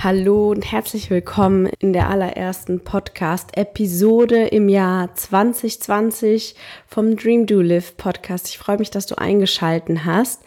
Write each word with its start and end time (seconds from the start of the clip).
Hallo 0.00 0.52
und 0.52 0.70
herzlich 0.70 1.10
willkommen 1.10 1.66
in 1.80 1.92
der 1.92 2.08
allerersten 2.08 2.78
Podcast-Episode 2.84 4.46
im 4.46 4.68
Jahr 4.68 5.12
2020 5.12 6.54
vom 6.86 7.16
Dream 7.16 7.46
Do 7.46 7.60
Live 7.60 7.96
Podcast. 7.96 8.46
Ich 8.46 8.58
freue 8.58 8.78
mich, 8.78 8.92
dass 8.92 9.06
du 9.06 9.18
eingeschalten 9.18 10.04
hast. 10.04 10.44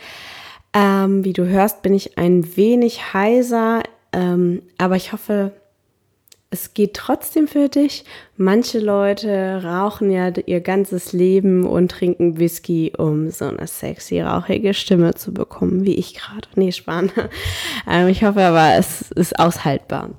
Ähm, 0.74 1.26
wie 1.26 1.34
du 1.34 1.48
hörst, 1.48 1.82
bin 1.82 1.94
ich 1.94 2.18
ein 2.18 2.56
wenig 2.56 3.14
heiser, 3.14 3.84
ähm, 4.14 4.62
aber 4.78 4.96
ich 4.96 5.12
hoffe, 5.12 5.52
es 6.54 6.74
geht 6.74 6.96
trotzdem 6.96 7.48
für 7.48 7.70
dich. 7.70 8.04
Manche 8.36 8.80
Leute 8.80 9.62
rauchen 9.64 10.12
ja 10.12 10.32
ihr 10.46 10.60
ganzes 10.60 11.14
Leben 11.14 11.66
und 11.66 11.90
trinken 11.90 12.38
Whisky, 12.38 12.92
um 12.98 13.32
so 13.32 13.46
eine 13.46 13.68
sexy, 13.68 14.20
rauchige 14.22 14.74
Stimme 14.74 15.16
zu 15.16 15.34
bekommen, 15.34 15.86
wie 15.86 15.96
ich 15.96 16.14
gerade. 16.14 16.48
Nee, 16.56 16.72
Spahn. 16.72 17.12
Ähm, 17.90 18.10
ich 18.10 18.24
hoffe 18.24 18.42
aber, 18.42 18.76
es 18.78 19.12
ist 19.12 19.40
aushaltbar. 19.40 20.12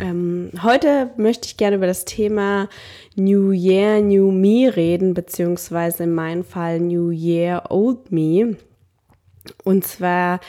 Ähm, 0.00 0.50
heute 0.62 1.10
möchte 1.16 1.46
ich 1.46 1.56
gerne 1.56 1.76
über 1.76 1.86
das 1.86 2.04
Thema 2.04 2.68
New 3.14 3.52
Year, 3.52 4.00
New 4.00 4.32
Me 4.32 4.74
reden, 4.74 5.14
beziehungsweise 5.14 6.04
in 6.04 6.14
meinem 6.14 6.44
Fall 6.44 6.80
New 6.80 7.10
Year, 7.10 7.64
Old 7.70 8.10
Me. 8.10 8.56
Und 9.62 9.86
zwar 9.86 10.40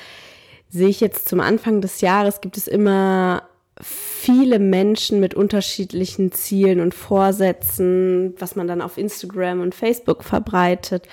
sehe 0.69 0.89
ich 0.89 1.01
jetzt 1.01 1.29
zum 1.29 1.39
Anfang 1.39 1.81
des 1.81 2.01
Jahres 2.01 2.41
gibt 2.41 2.57
es 2.57 2.67
immer 2.67 3.43
viele 3.81 4.59
Menschen 4.59 5.19
mit 5.19 5.33
unterschiedlichen 5.33 6.31
Zielen 6.31 6.79
und 6.79 6.93
Vorsätzen, 6.93 8.33
was 8.39 8.55
man 8.55 8.67
dann 8.67 8.81
auf 8.81 8.97
Instagram 8.97 9.61
und 9.61 9.75
Facebook 9.75 10.23
verbreitet. 10.23 11.07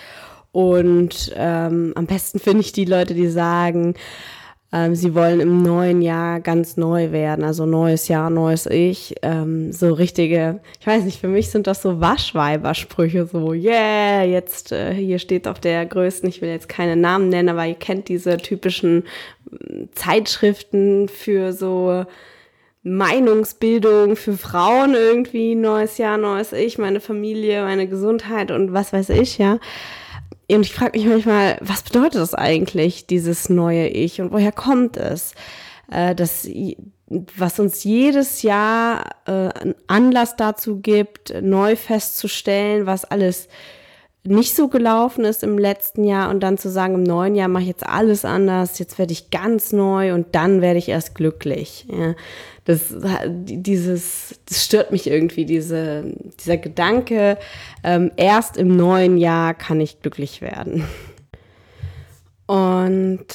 Und 0.52 1.32
ähm, 1.34 1.92
am 1.96 2.06
besten 2.06 2.38
finde 2.40 2.60
ich 2.60 2.72
die 2.72 2.84
Leute, 2.84 3.14
die 3.14 3.28
sagen, 3.28 3.94
ähm, 4.74 4.94
sie 4.94 5.14
wollen 5.14 5.40
im 5.40 5.62
neuen 5.62 6.00
Jahr 6.00 6.40
ganz 6.40 6.78
neu 6.78 7.12
werden, 7.12 7.44
also 7.44 7.66
neues 7.66 8.08
Jahr, 8.08 8.30
neues 8.30 8.66
Ich. 8.66 9.14
Ähm, 9.20 9.70
so 9.72 9.92
richtige, 9.92 10.60
ich 10.80 10.86
weiß 10.86 11.04
nicht, 11.04 11.20
für 11.20 11.28
mich 11.28 11.50
sind 11.50 11.66
das 11.66 11.82
so 11.82 12.00
Waschweibersprüche, 12.00 13.26
so, 13.26 13.52
yeah, 13.52 14.22
jetzt 14.22 14.72
äh, 14.72 14.94
hier 14.94 15.18
steht 15.18 15.46
auf 15.46 15.60
der 15.60 15.84
größten, 15.84 16.28
ich 16.28 16.40
will 16.40 16.48
jetzt 16.48 16.70
keine 16.70 16.96
Namen 16.96 17.28
nennen, 17.28 17.50
aber 17.50 17.66
ihr 17.66 17.74
kennt 17.74 18.08
diese 18.08 18.38
typischen 18.38 19.04
äh, 19.50 19.88
Zeitschriften 19.94 21.08
für 21.08 21.52
so 21.52 22.06
Meinungsbildung 22.82 24.16
für 24.16 24.36
Frauen 24.36 24.94
irgendwie, 24.94 25.54
neues 25.54 25.98
Jahr, 25.98 26.18
neues 26.18 26.52
Ich, 26.52 26.78
meine 26.78 27.00
Familie, 27.00 27.62
meine 27.62 27.86
Gesundheit 27.86 28.50
und 28.50 28.72
was 28.72 28.92
weiß 28.92 29.10
ich, 29.10 29.38
ja. 29.38 29.58
Und 30.50 30.66
ich 30.66 30.74
frage 30.74 30.98
mich 30.98 31.08
manchmal, 31.08 31.58
was 31.60 31.82
bedeutet 31.82 32.16
das 32.16 32.34
eigentlich, 32.34 33.06
dieses 33.06 33.48
neue 33.48 33.88
Ich 33.88 34.20
und 34.20 34.32
woher 34.32 34.52
kommt 34.52 34.96
es? 34.96 35.34
Äh, 35.90 36.14
das, 36.14 36.48
was 37.36 37.60
uns 37.60 37.84
jedes 37.84 38.42
Jahr 38.42 39.10
äh, 39.26 39.72
Anlass 39.86 40.36
dazu 40.36 40.80
gibt, 40.80 41.32
neu 41.40 41.76
festzustellen, 41.76 42.86
was 42.86 43.04
alles 43.04 43.48
nicht 44.24 44.54
so 44.54 44.68
gelaufen 44.68 45.24
ist 45.24 45.42
im 45.42 45.58
letzten 45.58 46.04
Jahr 46.04 46.30
und 46.30 46.40
dann 46.40 46.56
zu 46.56 46.70
sagen, 46.70 46.94
im 46.94 47.02
neuen 47.02 47.34
Jahr 47.34 47.48
mache 47.48 47.62
ich 47.62 47.68
jetzt 47.68 47.86
alles 47.86 48.24
anders, 48.24 48.78
jetzt 48.78 48.98
werde 48.98 49.12
ich 49.12 49.30
ganz 49.30 49.72
neu 49.72 50.14
und 50.14 50.34
dann 50.34 50.60
werde 50.60 50.78
ich 50.78 50.88
erst 50.88 51.16
glücklich. 51.16 51.86
Ja, 51.90 52.14
das, 52.64 52.94
dieses, 53.34 54.38
das 54.46 54.64
stört 54.64 54.92
mich 54.92 55.08
irgendwie, 55.08 55.44
diese, 55.44 56.04
dieser 56.38 56.56
Gedanke, 56.56 57.36
ähm, 57.82 58.12
erst 58.16 58.56
im 58.56 58.76
neuen 58.76 59.16
Jahr 59.16 59.54
kann 59.54 59.80
ich 59.80 60.00
glücklich 60.00 60.40
werden. 60.40 60.84
Und 62.46 63.26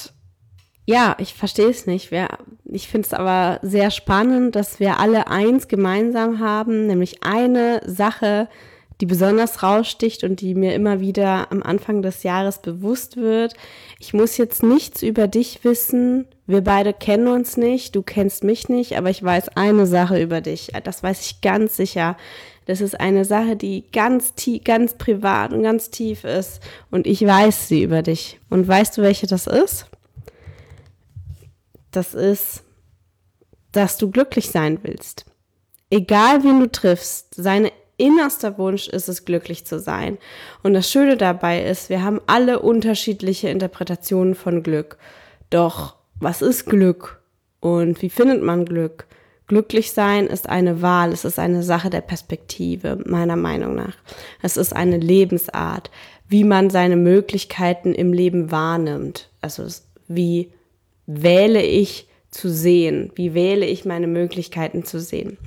ja, 0.86 1.16
ich 1.18 1.34
verstehe 1.34 1.68
es 1.68 1.86
nicht. 1.86 2.10
Wir, 2.10 2.28
ich 2.64 2.88
finde 2.88 3.06
es 3.06 3.12
aber 3.12 3.58
sehr 3.60 3.90
spannend, 3.90 4.56
dass 4.56 4.80
wir 4.80 4.98
alle 4.98 5.26
eins 5.26 5.68
gemeinsam 5.68 6.38
haben, 6.38 6.86
nämlich 6.86 7.22
eine 7.22 7.82
Sache, 7.84 8.48
die 9.00 9.06
besonders 9.06 9.62
raussticht 9.62 10.24
und 10.24 10.40
die 10.40 10.54
mir 10.54 10.74
immer 10.74 11.00
wieder 11.00 11.52
am 11.52 11.62
Anfang 11.62 12.02
des 12.02 12.24
Jahres 12.24 12.60
bewusst 12.60 13.16
wird. 13.16 13.54
Ich 14.00 14.12
muss 14.12 14.36
jetzt 14.36 14.62
nichts 14.62 15.02
über 15.02 15.28
dich 15.28 15.62
wissen. 15.62 16.26
Wir 16.46 16.62
beide 16.62 16.92
kennen 16.92 17.28
uns 17.28 17.56
nicht. 17.56 17.94
Du 17.94 18.02
kennst 18.02 18.42
mich 18.42 18.68
nicht, 18.68 18.96
aber 18.96 19.10
ich 19.10 19.22
weiß 19.22 19.50
eine 19.50 19.86
Sache 19.86 20.20
über 20.20 20.40
dich. 20.40 20.72
Das 20.82 21.02
weiß 21.02 21.20
ich 21.24 21.40
ganz 21.40 21.76
sicher. 21.76 22.16
Das 22.66 22.80
ist 22.80 22.98
eine 22.98 23.24
Sache, 23.24 23.56
die 23.56 23.84
ganz 23.92 24.34
tief, 24.34 24.64
ganz 24.64 24.98
privat 24.98 25.52
und 25.52 25.62
ganz 25.62 25.90
tief 25.90 26.24
ist. 26.24 26.60
Und 26.90 27.06
ich 27.06 27.24
weiß 27.24 27.68
sie 27.68 27.82
über 27.82 28.02
dich. 28.02 28.40
Und 28.50 28.66
weißt 28.66 28.98
du, 28.98 29.02
welche 29.02 29.26
das 29.26 29.46
ist? 29.46 29.86
Das 31.92 32.14
ist, 32.14 32.64
dass 33.72 33.96
du 33.96 34.10
glücklich 34.10 34.50
sein 34.50 34.80
willst. 34.82 35.24
Egal 35.88 36.44
wen 36.44 36.60
du 36.60 36.70
triffst, 36.70 37.34
seine 37.34 37.72
innerster 37.98 38.56
Wunsch 38.56 38.88
ist 38.88 39.08
es, 39.08 39.26
glücklich 39.26 39.66
zu 39.66 39.78
sein. 39.78 40.16
Und 40.62 40.72
das 40.72 40.90
Schöne 40.90 41.18
dabei 41.18 41.62
ist, 41.62 41.90
wir 41.90 42.02
haben 42.02 42.20
alle 42.26 42.60
unterschiedliche 42.60 43.50
Interpretationen 43.50 44.34
von 44.34 44.62
Glück. 44.62 44.96
Doch 45.50 45.96
was 46.20 46.40
ist 46.40 46.66
Glück? 46.66 47.20
Und 47.60 48.00
wie 48.00 48.10
findet 48.10 48.42
man 48.42 48.64
Glück? 48.64 49.06
Glücklich 49.46 49.92
sein 49.92 50.26
ist 50.26 50.48
eine 50.48 50.82
Wahl, 50.82 51.12
es 51.12 51.24
ist 51.24 51.38
eine 51.38 51.62
Sache 51.62 51.88
der 51.90 52.02
Perspektive, 52.02 52.98
meiner 53.06 53.36
Meinung 53.36 53.74
nach. 53.74 53.96
Es 54.42 54.56
ist 54.56 54.76
eine 54.76 54.98
Lebensart, 54.98 55.90
wie 56.28 56.44
man 56.44 56.70
seine 56.70 56.96
Möglichkeiten 56.96 57.94
im 57.94 58.12
Leben 58.12 58.50
wahrnimmt. 58.50 59.30
Also 59.40 59.64
wie 60.06 60.52
wähle 61.06 61.62
ich 61.62 62.08
zu 62.30 62.50
sehen? 62.50 63.10
Wie 63.14 63.32
wähle 63.32 63.64
ich 63.64 63.86
meine 63.86 64.06
Möglichkeiten 64.06 64.84
zu 64.84 65.00
sehen? 65.00 65.38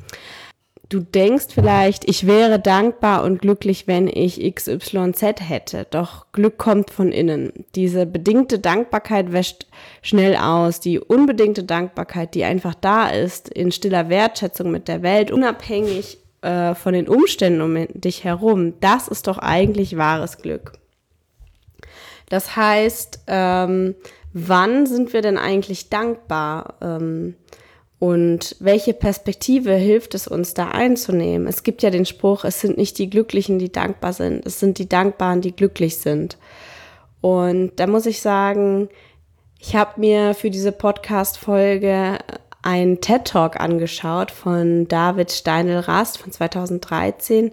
Du 0.91 0.99
denkst 0.99 1.47
vielleicht, 1.53 2.07
ich 2.07 2.27
wäre 2.27 2.59
dankbar 2.59 3.23
und 3.23 3.41
glücklich, 3.41 3.87
wenn 3.87 4.07
ich 4.07 4.53
XYZ 4.53 5.21
hätte. 5.39 5.87
Doch 5.89 6.25
Glück 6.33 6.57
kommt 6.57 6.91
von 6.91 7.13
innen. 7.13 7.53
Diese 7.75 8.05
bedingte 8.05 8.59
Dankbarkeit 8.59 9.31
wäscht 9.31 9.67
schnell 10.01 10.35
aus. 10.35 10.81
Die 10.81 10.99
unbedingte 10.99 11.63
Dankbarkeit, 11.63 12.35
die 12.35 12.43
einfach 12.43 12.75
da 12.75 13.09
ist, 13.09 13.47
in 13.49 13.71
stiller 13.71 14.09
Wertschätzung 14.09 14.69
mit 14.69 14.89
der 14.89 15.01
Welt, 15.01 15.31
unabhängig 15.31 16.17
äh, 16.41 16.75
von 16.75 16.93
den 16.93 17.07
Umständen 17.07 17.61
um 17.61 17.87
dich 17.93 18.25
herum, 18.25 18.73
das 18.81 19.07
ist 19.07 19.27
doch 19.27 19.37
eigentlich 19.37 19.95
wahres 19.95 20.39
Glück. 20.39 20.73
Das 22.27 22.55
heißt, 22.57 23.21
ähm, 23.27 23.95
wann 24.33 24.85
sind 24.87 25.13
wir 25.13 25.21
denn 25.21 25.37
eigentlich 25.37 25.89
dankbar? 25.89 26.75
Ähm, 26.81 27.35
und 28.01 28.55
welche 28.59 28.95
Perspektive 28.95 29.75
hilft 29.75 30.15
es 30.15 30.27
uns 30.27 30.55
da 30.55 30.69
einzunehmen? 30.69 31.47
Es 31.47 31.61
gibt 31.61 31.83
ja 31.83 31.91
den 31.91 32.07
Spruch, 32.07 32.45
es 32.45 32.59
sind 32.59 32.75
nicht 32.75 32.97
die 32.97 33.11
Glücklichen, 33.11 33.59
die 33.59 33.71
dankbar 33.71 34.11
sind, 34.11 34.43
es 34.43 34.59
sind 34.59 34.79
die 34.79 34.89
Dankbaren, 34.89 35.41
die 35.41 35.55
glücklich 35.55 35.97
sind. 35.97 36.39
Und 37.21 37.73
da 37.75 37.85
muss 37.85 38.07
ich 38.07 38.19
sagen, 38.19 38.89
ich 39.59 39.75
habe 39.75 39.99
mir 39.99 40.33
für 40.33 40.49
diese 40.49 40.71
Podcast-Folge 40.71 42.17
einen 42.63 43.01
TED-Talk 43.01 43.59
angeschaut 43.59 44.31
von 44.31 44.87
David 44.87 45.31
Steinel-Rast 45.31 46.17
von 46.17 46.31
2013. 46.31 47.51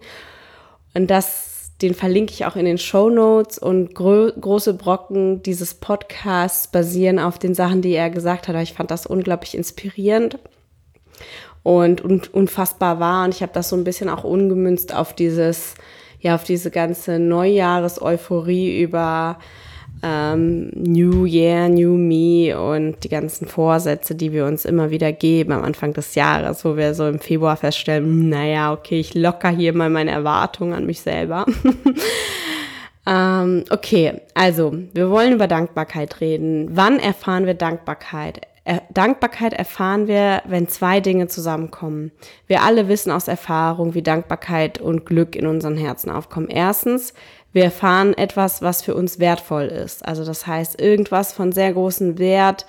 Und 0.95 1.11
das 1.11 1.48
den 1.83 1.95
verlinke 1.95 2.33
ich 2.33 2.45
auch 2.45 2.57
in 2.57 2.65
den 2.65 2.79
Show 2.79 3.09
Notes 3.09 3.59
und 3.59 3.95
gro 3.95 4.31
große 4.33 4.75
Brocken 4.75 5.43
dieses 5.43 5.75
Podcasts 5.75 6.67
basieren 6.67 7.19
auf 7.19 7.39
den 7.39 7.55
Sachen, 7.55 7.83
die 7.83 7.93
er 7.93 8.11
gesagt 8.11 8.49
hat. 8.49 8.57
Ich 8.57 8.73
fand 8.73 8.91
das 8.91 9.07
unglaublich 9.07 9.55
inspirierend 9.55 10.39
und, 11.63 12.01
und 12.01 12.35
unfassbar 12.35 12.99
wahr. 12.99 13.25
Und 13.25 13.35
ich 13.35 13.43
habe 13.43 13.53
das 13.53 13.69
so 13.69 13.77
ein 13.77 13.85
bisschen 13.85 14.09
auch 14.09 14.25
ungemünzt 14.25 14.93
auf 14.95 15.15
dieses, 15.15 15.75
ja, 16.21 16.35
auf 16.35 16.43
diese 16.43 16.71
ganze 16.73 17.21
Neujahres-Euphorie 17.21 18.81
über 18.81 19.39
ähm, 20.03 20.71
New 20.75 21.25
Year, 21.25 21.69
New 21.69 21.97
Me 21.97 22.59
und 22.59 23.03
die 23.05 23.09
ganzen 23.09 23.47
Vorsätze, 23.47 24.15
die 24.15 24.33
wir 24.33 24.47
uns 24.47 24.65
immer 24.65 24.91
wieder 24.91 25.13
geben 25.13 25.53
am 25.53 25.65
Anfang 25.65 25.93
des 25.93 26.15
Jahres, 26.15 26.65
wo 26.65 26.77
wir 26.77 26.95
so 26.95 27.07
im 27.07 27.19
Februar 27.19 27.57
feststellen, 27.57 28.05
hm, 28.05 28.29
naja, 28.29 28.73
okay, 28.73 29.01
ich 29.01 29.15
locker 29.15 29.51
hier 29.51 29.73
mal 29.73 29.91
meine 29.91 30.11
Erwartungen 30.11 30.75
an 30.75 30.87
mich 30.87 31.01
selber. 31.01 31.47
ähm, 33.07 33.65
okay, 33.71 34.21
also 34.35 34.73
wir 34.95 35.11
wollen 35.11 35.33
über 35.33 35.47
Dankbarkeit 35.47 36.21
reden. 36.21 36.69
Wann 36.73 36.99
erfahren 36.99 37.47
wir 37.47 37.55
Dankbarkeit? 37.55 38.47
Dankbarkeit 38.91 39.55
erfahren 39.55 40.09
wir, 40.09 40.43
wenn 40.47 40.69
zwei 40.69 41.01
Dinge 41.01 41.27
zusammenkommen. 41.29 42.13
Wir 42.47 42.63
alle 42.63 42.89
wissen 42.89 43.11
aus 43.11 43.27
Erfahrung, 43.27 43.95
wie 43.95 44.03
Dankbarkeit 44.03 44.79
und 44.79 45.07
Glück 45.07 45.37
in 45.37 45.47
unseren 45.47 45.77
Herzen 45.79 46.11
aufkommen. 46.11 46.49
Erstens, 46.49 47.15
wir 47.53 47.65
erfahren 47.65 48.15
etwas, 48.15 48.63
was 48.63 48.83
für 48.83 48.95
uns 48.95 49.19
wertvoll 49.19 49.65
ist. 49.65 50.07
Also 50.07 50.25
das 50.25 50.47
heißt, 50.47 50.81
irgendwas 50.81 51.33
von 51.33 51.53
sehr 51.53 51.73
großem 51.73 52.19
Wert 52.19 52.67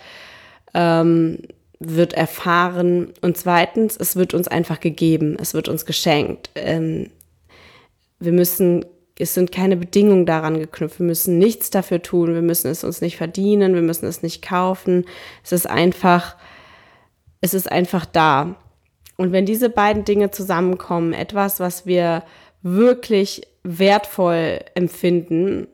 ähm, 0.74 1.40
wird 1.80 2.14
erfahren. 2.14 3.14
Und 3.22 3.38
zweitens, 3.38 3.98
es 3.98 4.16
wird 4.16 4.34
uns 4.34 4.48
einfach 4.48 4.80
gegeben, 4.80 5.38
es 5.40 5.54
wird 5.54 5.68
uns 5.68 5.86
geschenkt. 5.86 6.50
Ähm, 6.56 7.10
wir 8.20 8.32
müssen, 8.32 8.86
es 9.18 9.34
sind 9.34 9.52
keine 9.52 9.78
Bedingungen 9.78 10.26
daran 10.26 10.60
geknüpft. 10.60 11.00
Wir 11.00 11.06
müssen 11.06 11.38
nichts 11.38 11.70
dafür 11.70 12.02
tun, 12.02 12.34
wir 12.34 12.42
müssen 12.42 12.70
es 12.70 12.84
uns 12.84 13.02
nicht 13.02 13.18
verdienen, 13.18 13.76
wir 13.76 13.82
müssen 13.82 14.06
es 14.06 14.24
nicht 14.24 14.42
kaufen. 14.42 15.06
Es 15.44 15.52
ist 15.52 15.70
einfach, 15.70 16.36
es 17.42 17.54
ist 17.54 17.72
einfach 17.72 18.06
da. 18.06 18.56
Und 19.18 19.34
wenn 19.34 19.46
diese 19.46 19.70
beiden 19.70 20.06
Dinge 20.06 20.32
zusammenkommen, 20.32 21.12
etwas, 21.12 21.60
was 21.60 21.86
wir 21.86 22.24
wirklich 22.62 23.49
wertvoll 23.64 24.60
empfinden 24.76 25.68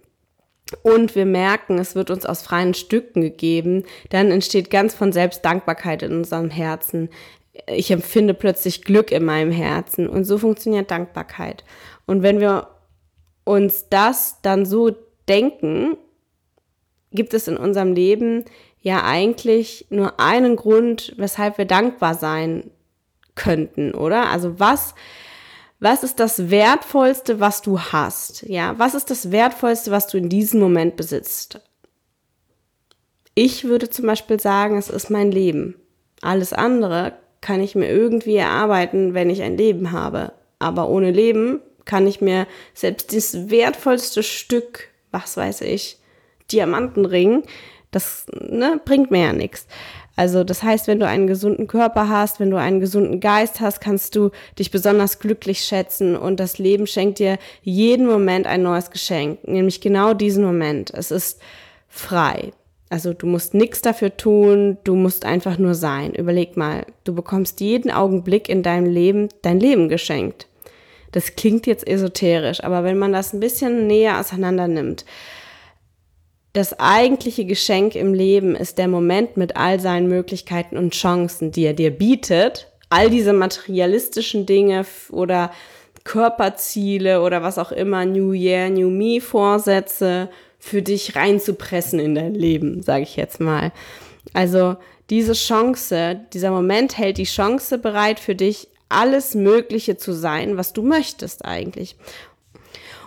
und 0.81 1.15
wir 1.15 1.25
merken, 1.25 1.77
es 1.77 1.95
wird 1.95 2.09
uns 2.09 2.25
aus 2.25 2.41
freien 2.41 2.73
Stücken 2.73 3.21
gegeben, 3.21 3.83
dann 4.09 4.31
entsteht 4.31 4.69
ganz 4.69 4.95
von 4.95 5.11
selbst 5.11 5.45
Dankbarkeit 5.45 6.01
in 6.01 6.13
unserem 6.13 6.49
Herzen. 6.49 7.09
Ich 7.67 7.91
empfinde 7.91 8.33
plötzlich 8.33 8.83
Glück 8.83 9.11
in 9.11 9.23
meinem 9.23 9.51
Herzen 9.51 10.09
und 10.09 10.25
so 10.25 10.37
funktioniert 10.37 10.89
Dankbarkeit. 10.91 11.63
Und 12.05 12.23
wenn 12.23 12.39
wir 12.39 12.67
uns 13.43 13.89
das 13.89 14.41
dann 14.41 14.65
so 14.65 14.91
denken, 15.29 15.97
gibt 17.11 17.33
es 17.33 17.47
in 17.47 17.57
unserem 17.57 17.93
Leben 17.93 18.45
ja 18.81 19.03
eigentlich 19.03 19.85
nur 19.89 20.19
einen 20.19 20.55
Grund, 20.55 21.13
weshalb 21.17 21.57
wir 21.57 21.65
dankbar 21.65 22.15
sein 22.15 22.71
könnten, 23.35 23.93
oder? 23.93 24.29
Also 24.29 24.59
was 24.59 24.95
was 25.79 26.03
ist 26.03 26.19
das 26.19 26.49
Wertvollste, 26.49 27.39
was 27.39 27.61
du 27.61 27.79
hast? 27.79 28.43
Ja, 28.43 28.77
was 28.79 28.95
ist 28.95 29.09
das 29.09 29.31
Wertvollste, 29.31 29.91
was 29.91 30.07
du 30.07 30.17
in 30.17 30.29
diesem 30.29 30.59
Moment 30.59 30.95
besitzt? 30.95 31.59
Ich 33.33 33.65
würde 33.65 33.89
zum 33.89 34.05
Beispiel 34.05 34.39
sagen, 34.39 34.77
es 34.77 34.89
ist 34.89 35.09
mein 35.09 35.31
Leben. 35.31 35.75
Alles 36.21 36.53
andere 36.53 37.13
kann 37.41 37.61
ich 37.61 37.75
mir 37.75 37.89
irgendwie 37.89 38.37
erarbeiten, 38.37 39.13
wenn 39.13 39.29
ich 39.29 39.41
ein 39.41 39.57
Leben 39.57 39.91
habe. 39.91 40.31
Aber 40.57 40.89
ohne 40.89 41.11
Leben 41.11 41.59
kann 41.83 42.07
ich 42.07 42.21
mir 42.21 42.47
selbst 42.73 43.13
das 43.13 43.49
wertvollste 43.49 44.23
Stück, 44.23 44.89
was 45.11 45.37
weiß 45.37 45.61
ich, 45.61 45.99
Diamantenring, 46.51 47.43
das 47.91 48.25
ne, 48.33 48.79
bringt 48.83 49.11
mir 49.11 49.25
ja 49.25 49.33
nichts. 49.33 49.67
Also 50.15 50.43
das 50.43 50.63
heißt, 50.63 50.87
wenn 50.87 50.99
du 50.99 51.07
einen 51.07 51.27
gesunden 51.27 51.67
Körper 51.67 52.07
hast, 52.07 52.39
wenn 52.39 52.49
du 52.49 52.57
einen 52.57 52.79
gesunden 52.79 53.19
Geist 53.19 53.59
hast, 53.59 53.81
kannst 53.81 54.15
du 54.15 54.31
dich 54.57 54.71
besonders 54.71 55.19
glücklich 55.19 55.61
schätzen 55.61 56.15
und 56.15 56.39
das 56.39 56.57
Leben 56.57 56.87
schenkt 56.87 57.19
dir 57.19 57.37
jeden 57.61 58.05
Moment 58.05 58.47
ein 58.47 58.63
neues 58.63 58.91
Geschenk, 58.91 59.45
nämlich 59.47 59.81
genau 59.81 60.13
diesen 60.13 60.43
Moment. 60.43 60.91
Es 60.93 61.11
ist 61.11 61.41
frei. 61.89 62.53
Also 62.89 63.13
du 63.13 63.25
musst 63.25 63.53
nichts 63.53 63.81
dafür 63.81 64.15
tun, 64.15 64.77
du 64.83 64.95
musst 64.95 65.25
einfach 65.25 65.57
nur 65.57 65.73
sein. 65.73 66.13
Überleg 66.13 66.55
mal, 66.55 66.85
du 67.03 67.13
bekommst 67.13 67.59
jeden 67.59 67.91
Augenblick 67.91 68.47
in 68.47 68.63
deinem 68.63 68.85
Leben 68.85 69.29
dein 69.41 69.59
Leben 69.59 69.89
geschenkt. 69.89 70.47
Das 71.11 71.35
klingt 71.35 71.65
jetzt 71.65 71.87
esoterisch, 71.87 72.63
aber 72.63 72.83
wenn 72.83 72.97
man 72.97 73.13
das 73.13 73.33
ein 73.33 73.39
bisschen 73.39 73.87
näher 73.87 74.19
auseinander 74.19 74.67
nimmt, 74.67 75.05
das 76.55 76.79
eigentliche 76.79 77.43
Geschenk 77.43 77.95
im 77.95 78.13
Leben 78.13 78.55
ist 78.55 78.77
der 78.77 78.87
Moment 78.87 79.35
mit 79.35 79.57
all 79.57 79.81
seinen 79.81 80.07
Möglichkeiten 80.07 80.77
und 80.77 80.93
Chancen, 80.93 81.51
die 81.51 81.65
er 81.65 81.73
dir 81.73 81.91
bietet. 81.91 82.71
All 82.89 83.09
diese 83.09 83.33
materialistischen 83.33 84.45
Dinge 84.45 84.85
oder 85.09 85.51
Körperziele 86.05 87.21
oder 87.21 87.43
was 87.43 87.57
auch 87.57 87.73
immer, 87.73 88.05
New 88.05 88.31
Year, 88.31 88.69
New 88.69 88.89
Me 88.89 89.19
Vorsätze 89.19 90.29
für 90.57 90.81
dich 90.81 91.17
reinzupressen 91.17 91.99
in 91.99 92.15
dein 92.15 92.33
Leben, 92.33 92.81
sage 92.81 93.03
ich 93.03 93.17
jetzt 93.17 93.41
mal. 93.41 93.73
Also 94.33 94.77
diese 95.09 95.33
Chance, 95.33 96.21
dieser 96.31 96.51
Moment 96.51 96.97
hält 96.97 97.17
die 97.17 97.25
Chance 97.25 97.77
bereit 97.79 98.17
für 98.17 98.33
dich, 98.33 98.69
alles 98.87 99.35
Mögliche 99.35 99.97
zu 99.97 100.13
sein, 100.13 100.55
was 100.55 100.71
du 100.71 100.83
möchtest 100.83 101.43
eigentlich. 101.43 101.97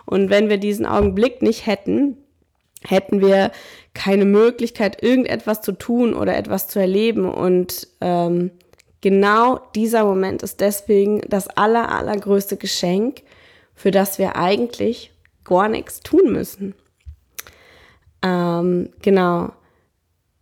Und 0.04 0.28
wenn 0.28 0.50
wir 0.50 0.58
diesen 0.58 0.84
Augenblick 0.84 1.40
nicht 1.40 1.66
hätten, 1.66 2.18
hätten 2.84 3.20
wir 3.20 3.50
keine 3.94 4.24
Möglichkeit, 4.24 5.02
irgendetwas 5.02 5.60
zu 5.62 5.72
tun 5.72 6.14
oder 6.14 6.36
etwas 6.36 6.68
zu 6.68 6.78
erleben. 6.78 7.28
Und 7.28 7.88
ähm, 8.00 8.52
genau 9.00 9.60
dieser 9.74 10.04
Moment 10.04 10.42
ist 10.42 10.60
deswegen 10.60 11.20
das 11.28 11.48
aller, 11.48 11.90
allergrößte 11.90 12.56
Geschenk, 12.56 13.22
für 13.74 13.90
das 13.90 14.18
wir 14.18 14.36
eigentlich 14.36 15.12
gar 15.44 15.68
nichts 15.68 16.00
tun 16.00 16.32
müssen. 16.32 16.74
Ähm, 18.22 18.90
genau. 19.02 19.52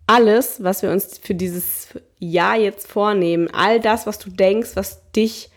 Alles, 0.07 0.63
was 0.63 0.83
wir 0.83 0.91
uns 0.91 1.19
für 1.19 1.35
dieses 1.35 1.89
Jahr 2.19 2.57
jetzt 2.57 2.87
vornehmen, 2.87 3.49
all 3.53 3.81
das, 3.81 4.07
was 4.07 4.19
du 4.19 4.31
denkst, 4.31 4.71
was 4.75 5.11
dich 5.13 5.51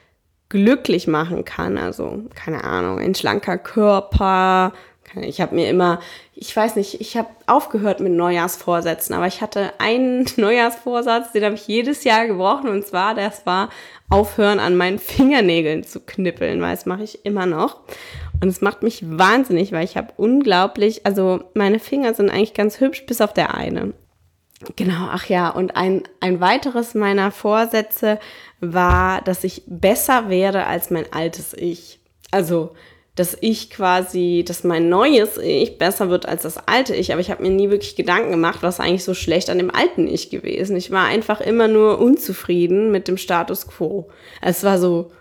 glücklich 0.50 1.08
machen 1.08 1.46
kann, 1.46 1.78
also 1.78 2.24
keine 2.34 2.64
Ahnung, 2.64 2.98
ein 2.98 3.14
schlanker 3.14 3.60
Körper, 3.60 4.74
ich 5.22 5.42
habe 5.42 5.56
mir 5.56 5.70
immer, 5.70 6.00
ich 6.36 6.56
weiß 6.56 6.76
nicht, 6.76 7.02
ich 7.02 7.18
habe 7.18 7.30
aufgehört 7.48 8.00
mit 8.00 8.14
Neujahrsvorsätzen, 8.14 9.16
aber 9.16 9.28
ich 9.28 9.42
hatte 9.42 9.74
einen 9.80 10.26
Neujahrsvorsatz, 10.38 11.32
den 11.32 11.44
habe 11.44 11.56
ich 11.56 11.68
jedes 11.68 12.04
Jahr 12.04 12.28
gebrochen 12.28 12.70
und 12.70 12.86
zwar, 12.86 13.16
das 13.16 13.46
war 13.46 13.70
aufhören 14.10 14.60
an 14.60 14.76
meinen 14.76 15.00
Fingernägeln 15.00 15.84
zu 15.84 16.00
knippeln, 16.00 16.62
weil 16.62 16.76
das 16.76 16.86
mache 16.86 17.04
ich 17.04 17.26
immer 17.26 17.46
noch. 17.46 17.82
Und 18.42 18.48
es 18.48 18.62
macht 18.62 18.84
mich 18.84 19.04
wahnsinnig, 19.06 19.72
weil 19.72 19.84
ich 19.84 19.98
habe 19.98 20.14
unglaublich, 20.18 21.06
also 21.06 21.44
meine 21.54 21.80
Finger 21.80 22.14
sind 22.14 22.30
eigentlich 22.30 22.54
ganz 22.54 22.80
hübsch, 22.80 23.06
bis 23.06 23.22
auf 23.22 23.34
der 23.34 23.54
eine. 23.54 23.94
Genau, 24.76 25.08
ach 25.10 25.26
ja, 25.26 25.50
und 25.50 25.76
ein, 25.76 26.04
ein 26.20 26.42
weiteres 26.42 26.94
meiner 26.94 27.32
Vorsätze 27.32 28.20
war, 28.60 29.22
dass 29.22 29.44
ich 29.44 29.64
besser 29.68 30.30
werde 30.30 30.66
als 30.66 30.90
mein 30.90 31.06
altes 31.14 31.54
Ich. 31.54 32.00
Also 32.32 32.76
dass 33.20 33.38
ich 33.42 33.70
quasi, 33.70 34.46
dass 34.48 34.64
mein 34.64 34.88
neues 34.88 35.38
Ich 35.38 35.78
besser 35.78 36.10
wird 36.10 36.26
als 36.26 36.44
das 36.44 36.58
alte 36.70 36.96
Ich, 36.96 37.12
aber 37.12 37.20
ich 37.20 37.30
habe 37.30 37.44
mir 37.44 37.50
nie 37.50 37.70
wirklich 37.70 37.98
Gedanken 37.98 38.32
gemacht, 38.32 38.60
was 38.62 38.80
eigentlich 38.80 39.04
so 39.04 39.14
schlecht 39.14 39.50
an 39.50 39.58
dem 39.58 39.76
alten 39.76 40.08
Ich 40.08 40.30
gewesen. 40.30 40.78
Ich 40.78 40.90
war 40.90 41.04
einfach 41.04 41.42
immer 41.42 41.68
nur 41.68 42.00
unzufrieden 42.00 42.92
mit 42.92 43.10
dem 43.10 43.18
Status 43.18 43.68
quo. 43.68 44.08
Es 44.42 44.64
war 44.64 44.80
so 44.80 45.12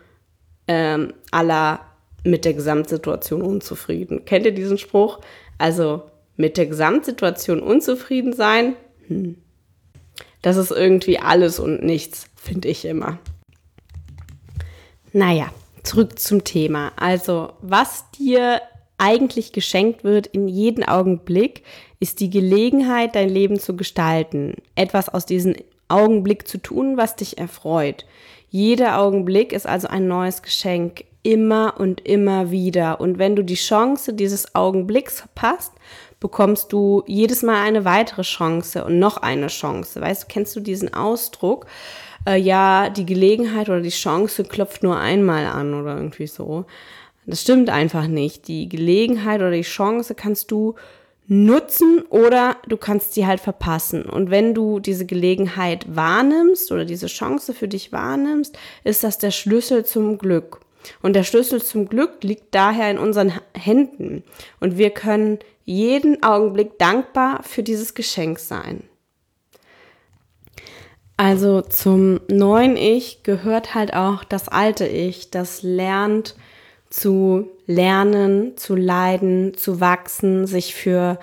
ähm, 0.69 1.13
aller 1.33 1.81
mit 2.23 2.45
der 2.45 2.55
Gesamtsituation 2.55 3.43
unzufrieden. 3.43 4.25
Kennt 4.25 4.47
ihr 4.47 4.53
diesen 4.55 4.79
Spruch? 4.79 5.19
Also 5.59 6.03
mit 6.37 6.57
der 6.57 6.67
Gesamtsituation 6.67 7.59
unzufrieden 7.59 8.33
sein, 8.33 8.77
hm. 9.09 9.39
das 10.41 10.57
ist 10.57 10.71
irgendwie 10.71 11.19
alles 11.19 11.59
und 11.59 11.83
nichts, 11.83 12.29
finde 12.37 12.69
ich 12.69 12.85
immer. 12.85 13.19
Naja, 15.13 15.51
zurück 15.85 16.19
zum 16.19 16.45
Thema. 16.45 16.93
Also, 16.97 17.53
was 17.61 18.11
dir 18.13 18.61
eigentlich 18.99 19.53
geschenkt 19.53 20.05
wird 20.05 20.27
in 20.27 20.49
jedem 20.49 20.85
Augenblick, 20.85 21.63
ist 22.01 22.21
die 22.21 22.31
Gelegenheit, 22.31 23.15
dein 23.15 23.29
Leben 23.29 23.59
zu 23.59 23.77
gestalten. 23.77 24.55
Etwas 24.75 25.09
aus 25.09 25.25
diesem 25.25 25.55
Augenblick 25.89 26.47
zu 26.47 26.59
tun, 26.59 26.97
was 26.97 27.17
dich 27.17 27.39
erfreut. 27.39 28.05
Jeder 28.51 29.01
Augenblick 29.01 29.53
ist 29.53 29.67
also 29.67 29.89
ein 29.89 30.09
neues 30.09 30.43
Geschenk, 30.43 31.05
immer 31.23 31.75
und 31.79 32.07
immer 32.07 32.51
wieder. 32.51 33.01
Und 33.01 33.19
wenn 33.19 33.37
du 33.37 33.43
die 33.43 33.55
Chance 33.55 34.15
dieses 34.15 34.55
Augenblicks 34.55 35.21
verpasst, 35.21 35.73
bekommst 36.21 36.73
du 36.73 37.05
jedes 37.07 37.43
Mal 37.43 37.63
eine 37.63 37.85
weitere 37.85 38.23
Chance 38.23 38.85
und 38.85 38.99
noch 38.99 39.19
eine 39.19 39.49
Chance. 39.49 40.01
Weißt 40.01 40.25
du, 40.25 40.27
kennst 40.29 40.57
du 40.57 40.61
diesen 40.61 40.95
Ausdruck? 40.95 41.67
Äh, 42.29 42.37
ja, 42.37 42.91
die 42.91 43.07
Gelegenheit 43.07 43.69
oder 43.69 43.81
die 43.81 43.89
Chance 43.89 44.45
klopft 44.45 44.83
nur 44.83 44.99
einmal 44.99 45.47
an 45.47 45.75
oder 45.75 45.97
irgendwie 45.97 46.27
so. 46.27 46.67
Das 47.27 47.43
stimmt 47.43 47.71
einfach 47.71 48.07
nicht. 48.07 48.49
Die 48.49 48.69
Gelegenheit 48.69 49.41
oder 49.41 49.51
die 49.51 49.63
Chance 49.63 50.15
kannst 50.15 50.51
du 50.51 50.75
nutzen 51.27 52.03
oder 52.09 52.57
du 52.67 52.77
kannst 52.77 53.15
sie 53.15 53.27
halt 53.27 53.41
verpassen. 53.41 54.05
Und 54.05 54.31
wenn 54.31 54.55
du 54.55 54.81
diese 54.81 55.05
Gelegenheit 55.05 55.85
wahrnimmst 55.95 56.73
oder 56.73 56.85
diese 56.85 57.07
Chance 57.07 57.53
für 57.53 57.69
dich 57.69 57.93
wahrnimmst, 57.93 58.59
ist 58.85 59.05
das 59.05 59.19
der 59.19 59.31
Schlüssel 59.31 59.85
zum 59.85 60.19
Glück. 60.19 60.61
Und 61.03 61.15
der 61.15 61.25
Schlüssel 61.25 61.63
zum 61.63 61.89
Glück 61.89 62.23
liegt 62.23 62.55
daher 62.55 62.91
in 62.91 62.99
unseren 62.99 63.33
Händen. 63.55 64.23
Und 64.61 64.79
wir 64.79 64.91
können 64.91 65.39
jeden 65.65 66.23
Augenblick 66.23 66.79
dankbar 66.79 67.43
für 67.43 67.63
dieses 67.63 67.95
Geschenk 67.95 68.39
sein. 68.39 68.85
Also 71.19 71.63
zum 71.63 72.21
neuen 72.29 72.77
Ich 72.77 73.25
gehört 73.25 73.75
halt 73.75 73.93
auch 73.93 74.23
das 74.23 74.49
alte 74.49 74.87
Ich, 74.87 75.31
das 75.31 75.65
lernt 75.65 76.37
zu 76.91 77.51
lernen, 77.67 78.57
zu 78.57 78.77
leiden, 78.77 79.57
zu 79.57 79.81
wachsen, 79.81 80.47
sich 80.47 80.77
für 80.77 81.19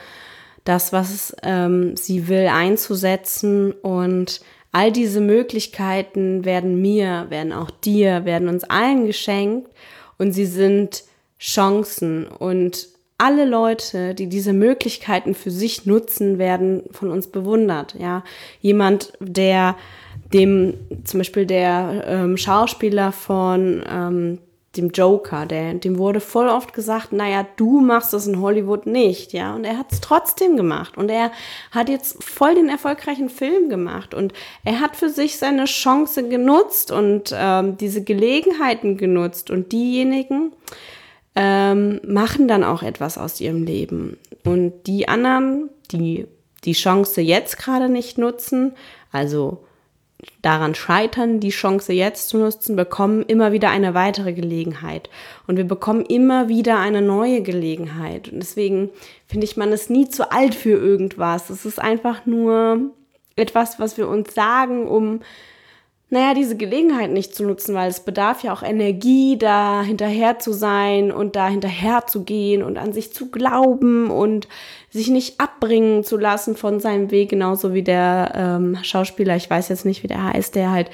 das, 0.66 0.92
was 0.92 1.34
ähm, 1.44 1.96
sie 1.96 2.28
will, 2.28 2.48
einzusetzen. 2.48 3.72
Und 3.72 4.42
all 4.74 4.92
diese 4.92 5.22
Möglichkeiten 5.22 6.44
werden 6.44 6.82
mir, 6.82 7.28
werden 7.30 7.54
auch 7.54 7.72
dir, 7.72 8.26
werden 8.26 8.50
uns 8.50 8.66
allen 8.66 9.08
geschenkt. 9.08 9.72
Und 10.18 10.34
sie 10.34 10.46
sind 10.46 11.06
Chancen. 11.40 12.28
Und 12.28 12.90
alle 13.18 13.46
Leute, 13.46 14.14
die 14.14 14.28
diese 14.28 14.54
Möglichkeiten 14.54 15.36
für 15.36 15.52
sich 15.52 15.86
nutzen, 15.86 16.38
werden 16.38 16.84
von 16.92 17.12
uns 17.12 17.28
bewundert. 17.28 17.96
Ja, 18.00 18.24
jemand, 18.62 19.14
der 19.20 19.76
dem 20.34 20.74
zum 21.04 21.20
Beispiel 21.20 21.46
der 21.46 22.04
ähm, 22.08 22.38
Schauspieler 22.38 23.12
von 23.12 23.84
ähm, 23.90 24.40
dem 24.76 24.90
Joker, 24.90 25.46
der, 25.46 25.74
dem 25.76 25.98
wurde 25.98 26.20
voll 26.20 26.50
oft 26.50 26.74
gesagt, 26.74 27.14
naja, 27.14 27.46
du 27.56 27.80
machst 27.80 28.12
das 28.14 28.28
in 28.28 28.42
Hollywood 28.42 28.86
nicht, 28.86 29.32
ja, 29.34 29.56
und 29.56 29.64
er 29.64 29.78
hat 29.78 29.92
es 29.92 30.02
trotzdem 30.02 30.58
gemacht. 30.58 30.98
Und 30.98 31.10
er 31.10 31.32
hat 31.72 31.88
jetzt 31.88 32.22
voll 32.24 32.56
den 32.56 32.70
erfolgreichen 32.70 33.30
Film 33.30 33.70
gemacht. 33.70 34.14
Und 34.14 34.34
er 34.64 34.82
hat 34.82 34.96
für 34.96 35.10
sich 35.10 35.38
seine 35.38 35.66
Chance 35.66 36.28
genutzt 36.28 36.92
und 36.92 37.34
ähm, 37.34 37.78
diese 37.78 38.04
Gelegenheiten 38.04 38.98
genutzt. 38.98 39.50
Und 39.50 39.72
diejenigen, 39.72 40.52
ähm, 41.36 42.00
machen 42.08 42.48
dann 42.48 42.64
auch 42.64 42.84
etwas 42.84 43.18
aus 43.18 43.42
ihrem 43.42 43.64
Leben. 43.64 44.18
Und 44.44 44.88
die 44.88 45.08
anderen, 45.08 45.70
die 45.92 46.28
die 46.64 46.74
Chance 46.74 47.22
jetzt 47.22 47.58
gerade 47.58 47.90
nicht 47.90 48.18
nutzen, 48.18 48.74
also 49.12 49.66
daran 50.42 50.76
scheitern, 50.76 51.40
die 51.40 51.50
Chance 51.50 51.94
jetzt 51.94 52.30
zu 52.30 52.38
nutzen, 52.38 52.76
bekommen 52.76 53.24
immer 53.24 53.52
wieder 53.52 53.70
eine 53.70 53.94
weitere 53.94 54.34
Gelegenheit. 54.34 55.10
Und 55.46 55.58
wir 55.58 55.68
bekommen 55.68 56.06
immer 56.06 56.48
wieder 56.48 56.80
eine 56.80 57.02
neue 57.02 57.42
Gelegenheit. 57.42 58.30
Und 58.30 58.40
deswegen 58.40 58.90
finde 59.28 59.46
ich, 59.46 59.58
man 59.58 59.72
ist 59.72 59.90
nie 59.90 60.10
zu 60.10 60.32
alt 60.32 60.56
für 60.56 60.78
irgendwas. 60.78 61.50
Es 61.50 61.66
ist 61.66 61.80
einfach 61.80 62.26
nur 62.26 62.92
etwas, 63.36 63.80
was 63.80 63.98
wir 63.98 64.08
uns 64.08 64.34
sagen, 64.34 64.88
um 64.88 65.20
naja, 66.16 66.34
diese 66.34 66.56
Gelegenheit 66.56 67.12
nicht 67.12 67.36
zu 67.36 67.44
nutzen, 67.44 67.76
weil 67.76 67.90
es 67.90 68.00
bedarf 68.00 68.42
ja 68.42 68.54
auch 68.54 68.64
Energie, 68.64 69.38
da 69.38 69.84
hinterher 69.84 70.40
zu 70.40 70.54
sein 70.54 71.12
und 71.12 71.36
da 71.36 71.50
hinterher 71.50 72.08
zu 72.08 72.24
gehen 72.24 72.64
und 72.64 72.78
an 72.78 72.94
sich 72.94 73.14
zu 73.14 73.30
glauben 73.30 74.10
und 74.10 74.48
sich 74.90 75.10
nicht 75.10 75.42
abbringen 75.42 76.06
zu 76.06 76.16
lassen 76.16 76.56
von 76.56 76.80
seinem 76.80 77.12
Weg, 77.12 77.32
genauso 77.32 77.74
wie 77.74 77.84
der 77.84 78.32
ähm, 78.34 78.78
Schauspieler, 78.82 79.36
ich 79.36 79.50
weiß 79.50 79.68
jetzt 79.68 79.86
nicht, 79.86 80.04
wie 80.04 80.08
der 80.08 80.24
heißt, 80.24 80.56
der 80.56 80.72
halt 80.72 80.90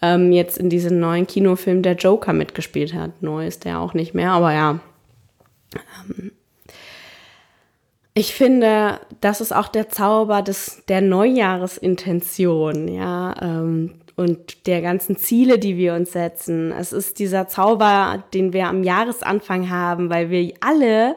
ähm, 0.00 0.30
jetzt 0.30 0.56
in 0.56 0.70
diesem 0.70 1.00
neuen 1.00 1.26
Kinofilm 1.26 1.82
der 1.82 1.96
Joker 1.96 2.32
mitgespielt 2.32 2.94
hat. 2.94 3.22
Neu 3.22 3.48
ist 3.48 3.64
der 3.64 3.80
auch 3.80 3.92
nicht 3.92 4.14
mehr, 4.14 4.30
aber 4.30 4.52
ja. 4.52 4.78
Ähm, 6.08 6.30
ich 8.16 8.34
finde, 8.34 9.00
das 9.20 9.40
ist 9.40 9.52
auch 9.52 9.66
der 9.66 9.88
Zauber 9.88 10.42
des, 10.42 10.84
der 10.86 11.00
Neujahresintention, 11.00 12.86
ja. 12.86 13.34
Ähm, 13.42 13.96
und 14.16 14.66
der 14.66 14.80
ganzen 14.80 15.16
Ziele, 15.16 15.58
die 15.58 15.76
wir 15.76 15.94
uns 15.94 16.12
setzen. 16.12 16.72
Es 16.72 16.92
ist 16.92 17.18
dieser 17.18 17.48
Zauber, 17.48 18.24
den 18.32 18.52
wir 18.52 18.66
am 18.66 18.84
Jahresanfang 18.84 19.70
haben, 19.70 20.10
weil 20.10 20.30
wir 20.30 20.54
alle 20.60 21.16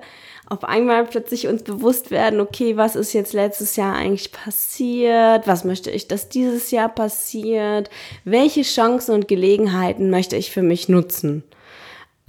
auf 0.50 0.63
einmal 0.63 1.04
plötzlich 1.06 1.48
uns 1.48 1.63
bewusst 1.63 2.10
werden, 2.10 2.39
okay, 2.39 2.77
was 2.77 2.96
ist 2.96 3.13
jetzt 3.13 3.34
letztes 3.34 3.75
Jahr 3.75 3.94
eigentlich 3.96 4.32
passiert? 4.32 5.46
Was 5.46 5.66
möchte 5.66 5.92
ich, 5.92 6.08
dass 6.08 6.30
dieses 6.30 6.72
Jahr 6.72 6.89
passiert? 6.89 7.89
Welche 8.24 8.62
Chancen 8.62 9.13
und 9.13 9.27
Gelegenheiten 9.27 10.10
möchte 10.10 10.38
ich 10.38 10.51
für 10.51 10.62
mich 10.62 10.88
nutzen? 10.88 11.44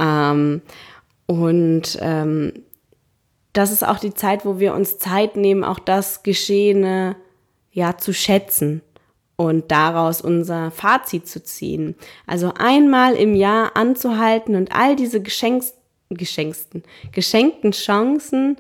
Ähm, 0.01 0.63
und 1.27 1.99
ähm, 2.01 2.65
das 3.53 3.71
ist 3.71 3.87
auch 3.87 3.99
die 3.99 4.15
Zeit, 4.15 4.45
wo 4.45 4.59
wir 4.59 4.75
uns 4.75 4.99
Zeit 4.99 5.37
nehmen, 5.37 5.63
auch 5.63 5.79
das 5.79 6.23
Geschehene 6.25 7.17
ja 7.71 7.97
zu 7.97 8.13
schätzen 8.13 8.83
und 9.39 9.71
daraus 9.71 10.21
unser 10.21 10.73
Fazit 10.73 11.29
zu 11.29 11.43
ziehen. 11.43 11.95
Also 12.27 12.53
einmal 12.59 13.15
im 13.15 13.37
Jahr 13.37 13.77
anzuhalten 13.77 14.57
und 14.57 14.75
all 14.75 14.97
diese 14.97 15.23
Geschenks, 15.23 15.75
geschenksten, 16.11 16.83
geschenkten 17.13 17.71
Chancen 17.71 18.57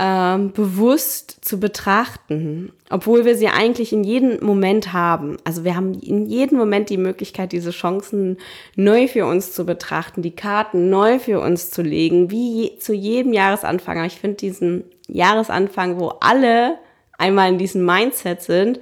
ähm, 0.00 0.50
bewusst 0.52 1.36
zu 1.42 1.60
betrachten, 1.60 2.72
obwohl 2.88 3.24
wir 3.24 3.36
sie 3.36 3.46
eigentlich 3.46 3.92
in 3.92 4.02
jedem 4.02 4.44
Moment 4.44 4.92
haben. 4.92 5.36
Also 5.44 5.62
wir 5.62 5.76
haben 5.76 5.94
in 5.94 6.26
jedem 6.26 6.58
Moment 6.58 6.90
die 6.90 6.96
Möglichkeit, 6.96 7.52
diese 7.52 7.70
Chancen 7.70 8.38
neu 8.74 9.06
für 9.06 9.26
uns 9.26 9.52
zu 9.52 9.64
betrachten, 9.64 10.22
die 10.22 10.34
Karten 10.34 10.90
neu 10.90 11.20
für 11.20 11.38
uns 11.38 11.70
zu 11.70 11.82
legen, 11.82 12.32
wie 12.32 12.62
je, 12.62 12.78
zu 12.78 12.94
jedem 12.94 13.32
Jahresanfang. 13.32 14.04
ich 14.06 14.18
finde 14.18 14.38
diesen 14.38 14.84
Jahresanfang, 15.06 16.00
wo 16.00 16.08
alle 16.20 16.78
einmal 17.20 17.50
in 17.50 17.58
diesem 17.58 17.84
Mindset 17.84 18.42
sind, 18.42 18.80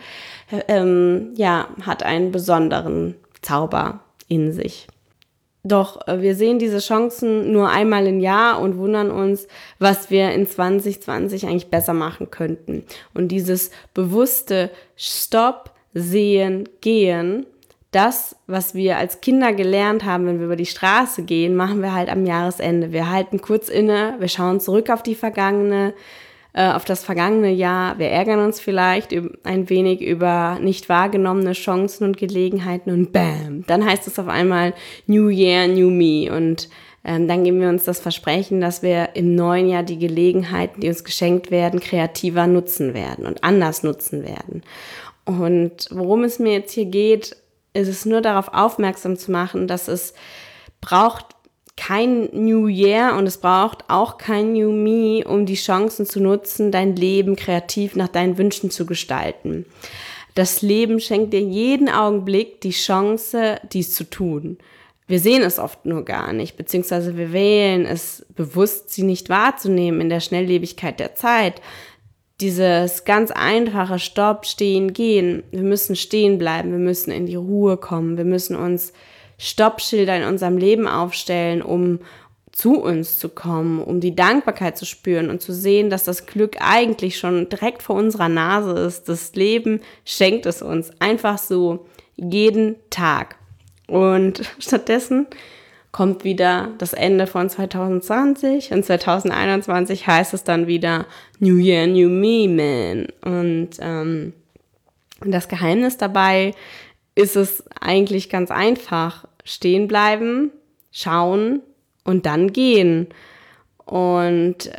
ähm, 0.69 1.33
ja, 1.35 1.69
hat 1.83 2.03
einen 2.03 2.33
besonderen 2.33 3.17
Zauber 3.43 4.01
in 4.29 4.53
sich. 4.53 4.87
Doch 5.65 6.07
äh, 6.09 6.23
wir 6.23 6.35
sehen 6.35 6.59
diese 6.59 6.79
Chancen 6.79 7.53
nur 7.53 7.69
einmal 7.69 8.07
im 8.07 8.21
Jahr 8.21 8.61
und 8.61 8.79
wundern 8.79 9.11
uns, 9.11 9.47
was 9.79 10.11
wir 10.11 10.31
in 10.33 10.47
2020 10.47 11.47
eigentlich 11.47 11.71
besser 11.71 11.95
machen 11.95 12.31
könnten. 12.31 12.85
Und 13.15 13.29
dieses 13.29 13.71
bewusste 13.95 14.71
Stopp, 14.97 15.73
Sehen, 15.95 16.69
Gehen, 16.81 17.47
das, 17.91 18.37
was 18.47 18.75
wir 18.75 18.99
als 18.99 19.21
Kinder 19.21 19.55
gelernt 19.55 20.05
haben, 20.05 20.27
wenn 20.27 20.39
wir 20.39 20.47
über 20.47 20.57
die 20.57 20.67
Straße 20.67 21.23
gehen, 21.23 21.57
machen 21.57 21.81
wir 21.81 21.95
halt 21.95 22.11
am 22.11 22.27
Jahresende. 22.27 22.93
Wir 22.93 23.11
halten 23.11 23.41
kurz 23.41 23.69
inne, 23.69 24.17
wir 24.19 24.29
schauen 24.29 24.61
zurück 24.61 24.91
auf 24.91 25.03
die 25.03 25.15
vergangene 25.15 25.95
äh, 26.59 26.73
auf 26.73 26.85
das 26.85 27.05
vergangene 27.05 27.53
Jahr. 27.53 28.01
Wir 28.01 28.09
ärgern 28.09 28.41
uns 28.41 28.59
vielleicht 28.59 29.15
ein 29.45 29.71
wenig 29.71 30.01
über 30.01 30.59
nicht 30.61 30.89
wahrgenommene 30.89 31.53
Chancen 31.53 32.03
und 32.03 32.17
Gelegenheiten 32.17 32.91
und 32.91 33.13
bam, 33.13 33.65
dann 33.69 33.85
heißt 33.85 34.09
es 34.09 34.19
auf 34.19 34.27
einmal 34.27 34.75
New 35.07 35.29
Year, 35.29 35.69
New 35.69 35.89
Me 35.89 36.35
und 36.37 36.69
ähm, 37.05 37.29
dann 37.29 37.45
geben 37.45 37.61
wir 37.61 37.69
uns 37.69 37.85
das 37.85 38.01
Versprechen, 38.01 38.61
dass 38.61 38.83
wir 38.83 39.11
im 39.15 39.37
neuen 39.37 39.69
Jahr 39.69 39.85
die 39.85 40.01
Gelegenheiten, 40.01 40.81
die 40.81 40.89
uns 40.89 41.05
geschenkt 41.05 41.53
werden, 41.53 41.79
kreativer 41.79 42.49
nutzen 42.49 42.93
werden 42.93 43.25
und 43.25 43.45
anders 43.45 43.85
nutzen 43.85 44.25
werden. 44.25 44.65
Und 45.25 45.87
worum 45.93 46.25
es 46.25 46.41
mir 46.41 46.55
jetzt 46.55 46.73
hier 46.73 46.87
geht, 46.87 47.37
ist 47.73 47.87
es 47.87 48.05
nur 48.05 48.21
darauf 48.21 48.53
aufmerksam 48.53 49.17
zu 49.17 49.31
machen, 49.31 49.69
dass 49.69 49.87
es 49.87 50.13
braucht 50.81 51.27
kein 51.79 52.29
New 52.33 52.67
Year 52.67 53.15
und 53.17 53.27
es 53.27 53.39
braucht 53.39 53.85
auch 53.89 54.19
kein 54.19 54.53
New 54.53 54.73
Me, 54.73 55.25
um 55.25 55.47
die 55.47 55.55
Chancen 55.55 56.07
zu 56.07 56.21
nutzen, 56.21 56.73
dein 56.73 56.97
Leben 56.97 57.37
kreativ 57.37 57.95
nach 57.95 58.09
deinen 58.09 58.37
Wünschen 58.37 58.71
zu 58.71 58.85
gestalten. 58.85 59.65
Das 60.35 60.61
Leben 60.61 60.99
schenkt 60.99 61.33
dir 61.33 61.41
jeden 61.41 61.89
Augenblick 61.89 62.61
die 62.61 62.73
Chance, 62.73 63.61
dies 63.73 63.95
zu 63.95 64.05
tun. 64.11 64.59
Wir 65.07 65.21
sehen 65.21 65.43
es 65.43 65.59
oft 65.59 65.87
nur 65.87 66.05
gar 66.05 66.33
nicht, 66.33 66.57
beziehungsweise 66.57 67.17
wir 67.17 67.33
wählen 67.33 67.87
es 67.87 68.27
bewusst, 68.35 68.91
sie 68.91 69.05
nicht 69.05 69.29
wahrzunehmen 69.29 70.01
in 70.01 70.09
der 70.11 70.21
Schnelllebigkeit 70.21 71.01
der 71.01 71.15
Zeit. 71.15 71.63
Dieses 72.41 73.05
ganz 73.05 73.31
einfache 73.31 73.99
Stopp, 73.99 74.47
Stehen, 74.47 74.93
Gehen. 74.93 75.45
Wir 75.51 75.63
müssen 75.63 75.97
stehen 75.97 76.39
bleiben, 76.39 76.73
wir 76.73 76.79
müssen 76.79 77.11
in 77.11 77.27
die 77.27 77.37
Ruhe 77.37 77.77
kommen, 77.77 78.17
wir 78.17 78.25
müssen 78.25 78.55
uns 78.55 78.93
Stoppschilder 79.39 80.17
in 80.17 80.25
unserem 80.25 80.59
Leben 80.59 80.87
aufstellen, 80.87 81.63
um 81.63 82.01
zu 82.53 82.83
uns 82.83 83.21
zu 83.21 83.29
kommen, 83.29 83.81
um 83.81 84.01
die 84.01 84.17
Dankbarkeit 84.17 84.77
zu 84.77 84.85
spüren 84.85 85.31
und 85.31 85.41
zu 85.41 85.53
sehen, 85.53 85.91
dass 85.91 86.03
das 86.03 86.27
Glück 86.27 86.57
eigentlich 86.59 87.17
schon 87.17 87.49
direkt 87.49 87.85
vor 87.85 87.95
unserer 87.95 88.29
Nase 88.29 88.73
ist. 88.73 89.09
Das 89.09 89.35
Leben 89.35 89.81
schenkt 90.05 90.45
es 90.45 90.61
uns 90.61 90.91
einfach 90.99 91.39
so 91.39 91.87
jeden 92.17 92.75
Tag. 92.91 93.37
Und 93.87 94.43
stattdessen 94.59 95.29
kommt 95.93 96.25
wieder 96.25 96.71
das 96.79 96.93
Ende 96.93 97.29
von 97.29 97.49
2020 97.49 98.73
und 98.73 98.85
2021 98.85 100.07
heißt 100.07 100.35
es 100.35 100.45
dann 100.45 100.67
wieder 100.67 101.07
New 101.39 101.57
Year, 101.57 101.87
New 101.87 102.09
Me, 102.09 102.49
man. 102.49 103.07
Und 103.23 103.71
ähm, 103.81 104.33
das 105.21 105.49
Geheimnis 105.49 105.97
dabei 105.97 106.55
ist 107.19 107.35
es 107.35 107.65
eigentlich 107.81 108.31
ganz 108.31 108.53
einfach. 108.53 109.27
Stehen 109.43 109.89
bleiben, 109.89 110.53
schauen 110.93 111.63
und 112.05 112.27
dann 112.27 112.53
gehen. 112.53 113.09
Und 113.85 114.71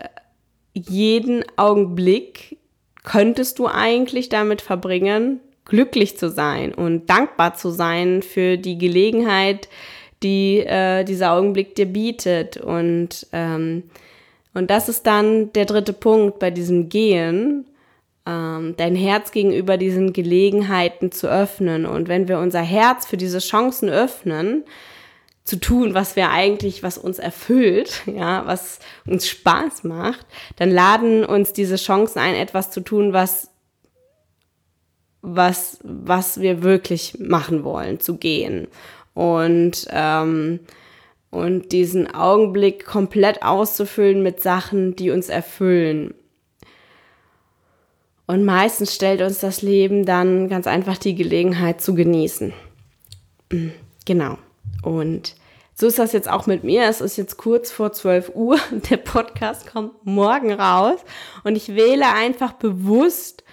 jeden 0.73 1.43
Augenblick 1.57 2.57
könntest 3.03 3.59
du 3.59 3.67
eigentlich 3.67 4.29
damit 4.29 4.61
verbringen, 4.61 5.41
glücklich 5.65 6.17
zu 6.17 6.29
sein 6.29 6.73
und 6.73 7.09
dankbar 7.09 7.55
zu 7.55 7.71
sein 7.71 8.21
für 8.21 8.57
die 8.57 8.77
Gelegenheit, 8.77 9.67
die 10.23 10.59
äh, 10.59 11.03
dieser 11.03 11.33
Augenblick 11.33 11.75
dir 11.75 11.87
bietet. 11.87 12.55
Und, 12.55 13.27
ähm, 13.33 13.83
und 14.53 14.69
das 14.69 14.87
ist 14.87 15.05
dann 15.05 15.51
der 15.51 15.65
dritte 15.65 15.93
Punkt 15.93 16.39
bei 16.39 16.51
diesem 16.51 16.87
Gehen, 16.87 17.65
ähm, 18.29 18.75
dein 18.77 18.95
Herz 18.95 19.31
gegenüber 19.31 19.77
diesen 19.77 20.13
Gelegenheiten 20.13 21.11
zu 21.11 21.27
öffnen. 21.27 21.85
Und 21.85 22.07
wenn 22.07 22.27
wir 22.27 22.39
unser 22.39 22.61
Herz 22.61 23.07
für 23.07 23.17
diese 23.17 23.39
Chancen 23.39 23.89
öffnen, 23.89 24.63
zu 25.49 25.59
tun, 25.59 25.95
was 25.95 26.15
wir 26.15 26.29
eigentlich, 26.29 26.83
was 26.83 26.99
uns 26.99 27.17
erfüllt, 27.17 28.03
ja, 28.05 28.45
was 28.45 28.79
uns 29.07 29.27
Spaß 29.27 29.83
macht, 29.83 30.25
dann 30.57 30.69
laden 30.69 31.25
uns 31.25 31.53
diese 31.53 31.77
Chancen 31.77 32.19
ein, 32.19 32.35
etwas 32.35 32.69
zu 32.71 32.81
tun, 32.81 33.13
was 33.13 33.49
was 35.21 35.79
was 35.83 36.39
wir 36.39 36.63
wirklich 36.63 37.17
machen 37.19 37.65
wollen, 37.65 37.99
zu 37.99 38.15
gehen 38.15 38.67
und 39.13 39.87
ähm, 39.89 40.61
und 41.31 41.71
diesen 41.73 42.13
Augenblick 42.13 42.85
komplett 42.85 43.43
auszufüllen 43.43 44.23
mit 44.23 44.41
Sachen, 44.41 44.95
die 44.95 45.11
uns 45.11 45.29
erfüllen. 45.29 46.13
Und 48.29 48.45
meistens 48.45 48.93
stellt 48.93 49.23
uns 49.23 49.39
das 49.39 49.63
Leben 49.63 50.05
dann 50.05 50.49
ganz 50.49 50.67
einfach 50.67 50.99
die 50.99 51.15
Gelegenheit 51.15 51.81
zu 51.81 51.95
genießen. 51.95 52.53
Genau. 54.05 54.37
Und 54.83 55.33
so 55.73 55.87
ist 55.87 55.97
das 55.97 56.13
jetzt 56.13 56.29
auch 56.29 56.45
mit 56.45 56.63
mir. 56.63 56.83
Es 56.83 57.01
ist 57.01 57.17
jetzt 57.17 57.37
kurz 57.37 57.71
vor 57.71 57.91
12 57.91 58.33
Uhr. 58.35 58.59
Der 58.91 58.97
Podcast 58.97 59.65
kommt 59.65 60.05
morgen 60.05 60.53
raus. 60.53 60.99
Und 61.43 61.55
ich 61.55 61.69
wähle 61.69 62.13
einfach 62.13 62.53
bewusst, 62.53 63.43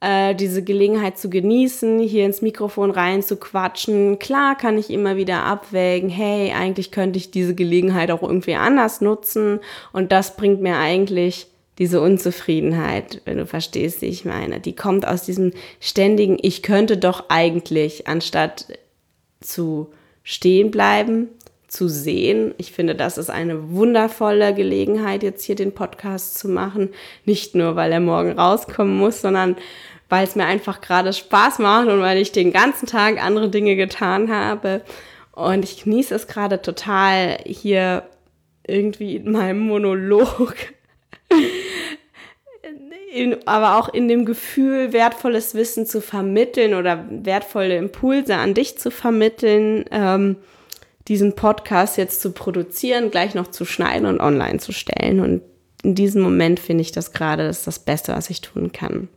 äh, 0.00 0.34
diese 0.34 0.64
Gelegenheit 0.64 1.18
zu 1.18 1.30
genießen, 1.30 2.00
hier 2.00 2.26
ins 2.26 2.42
Mikrofon 2.42 2.90
rein 2.90 3.22
zu 3.22 3.36
quatschen. 3.36 4.18
Klar 4.18 4.56
kann 4.56 4.76
ich 4.76 4.90
immer 4.90 5.14
wieder 5.14 5.44
abwägen, 5.44 6.10
hey, 6.10 6.50
eigentlich 6.50 6.90
könnte 6.90 7.16
ich 7.16 7.30
diese 7.30 7.54
Gelegenheit 7.54 8.10
auch 8.10 8.24
irgendwie 8.24 8.56
anders 8.56 9.00
nutzen. 9.00 9.60
Und 9.92 10.10
das 10.10 10.34
bringt 10.34 10.60
mir 10.60 10.78
eigentlich 10.78 11.46
diese 11.78 12.00
Unzufriedenheit, 12.00 13.20
wenn 13.24 13.38
du 13.38 13.46
verstehst, 13.46 14.02
wie 14.02 14.06
ich 14.06 14.24
meine. 14.24 14.60
Die 14.60 14.74
kommt 14.74 15.06
aus 15.06 15.24
diesem 15.24 15.52
ständigen, 15.80 16.38
ich 16.40 16.62
könnte 16.62 16.96
doch 16.96 17.24
eigentlich, 17.28 18.06
anstatt 18.08 18.66
zu 19.40 19.92
stehen 20.22 20.70
bleiben, 20.70 21.28
zu 21.68 21.88
sehen. 21.88 22.54
Ich 22.58 22.72
finde, 22.72 22.94
das 22.94 23.18
ist 23.18 23.30
eine 23.30 23.70
wundervolle 23.70 24.54
Gelegenheit, 24.54 25.22
jetzt 25.22 25.44
hier 25.44 25.56
den 25.56 25.72
Podcast 25.72 26.38
zu 26.38 26.48
machen. 26.48 26.90
Nicht 27.24 27.54
nur, 27.54 27.76
weil 27.76 27.92
er 27.92 28.00
morgen 28.00 28.32
rauskommen 28.32 28.96
muss, 28.96 29.20
sondern 29.20 29.56
weil 30.08 30.24
es 30.24 30.36
mir 30.36 30.46
einfach 30.46 30.80
gerade 30.80 31.12
Spaß 31.12 31.58
macht 31.58 31.88
und 31.88 32.00
weil 32.00 32.18
ich 32.18 32.32
den 32.32 32.52
ganzen 32.52 32.86
Tag 32.86 33.22
andere 33.22 33.50
Dinge 33.50 33.76
getan 33.76 34.30
habe. 34.30 34.82
Und 35.32 35.64
ich 35.64 35.84
genieße 35.84 36.14
es 36.14 36.28
gerade 36.28 36.62
total, 36.62 37.38
hier 37.44 38.04
irgendwie 38.66 39.16
in 39.16 39.32
meinem 39.32 39.60
Monolog, 39.60 40.54
in, 43.12 43.36
aber 43.46 43.78
auch 43.78 43.88
in 43.88 44.08
dem 44.08 44.24
Gefühl, 44.24 44.92
wertvolles 44.92 45.54
Wissen 45.54 45.86
zu 45.86 46.00
vermitteln 46.00 46.74
oder 46.74 47.04
wertvolle 47.10 47.76
Impulse 47.76 48.36
an 48.36 48.54
dich 48.54 48.78
zu 48.78 48.90
vermitteln. 48.90 49.84
Ähm, 49.90 50.36
diesen 51.08 51.34
Podcast 51.34 51.98
jetzt 51.98 52.20
zu 52.20 52.32
produzieren, 52.32 53.10
gleich 53.10 53.34
noch 53.34 53.48
zu 53.48 53.64
schneiden 53.64 54.06
und 54.06 54.20
online 54.20 54.58
zu 54.58 54.72
stellen. 54.72 55.20
Und 55.20 55.42
in 55.82 55.94
diesem 55.94 56.22
Moment 56.22 56.58
finde 56.58 56.82
ich 56.82 56.92
das 56.92 57.12
gerade, 57.12 57.46
das 57.46 57.64
das 57.64 57.78
Beste, 57.78 58.12
was 58.12 58.30
ich 58.30 58.40
tun 58.40 58.72
kann. 58.72 59.08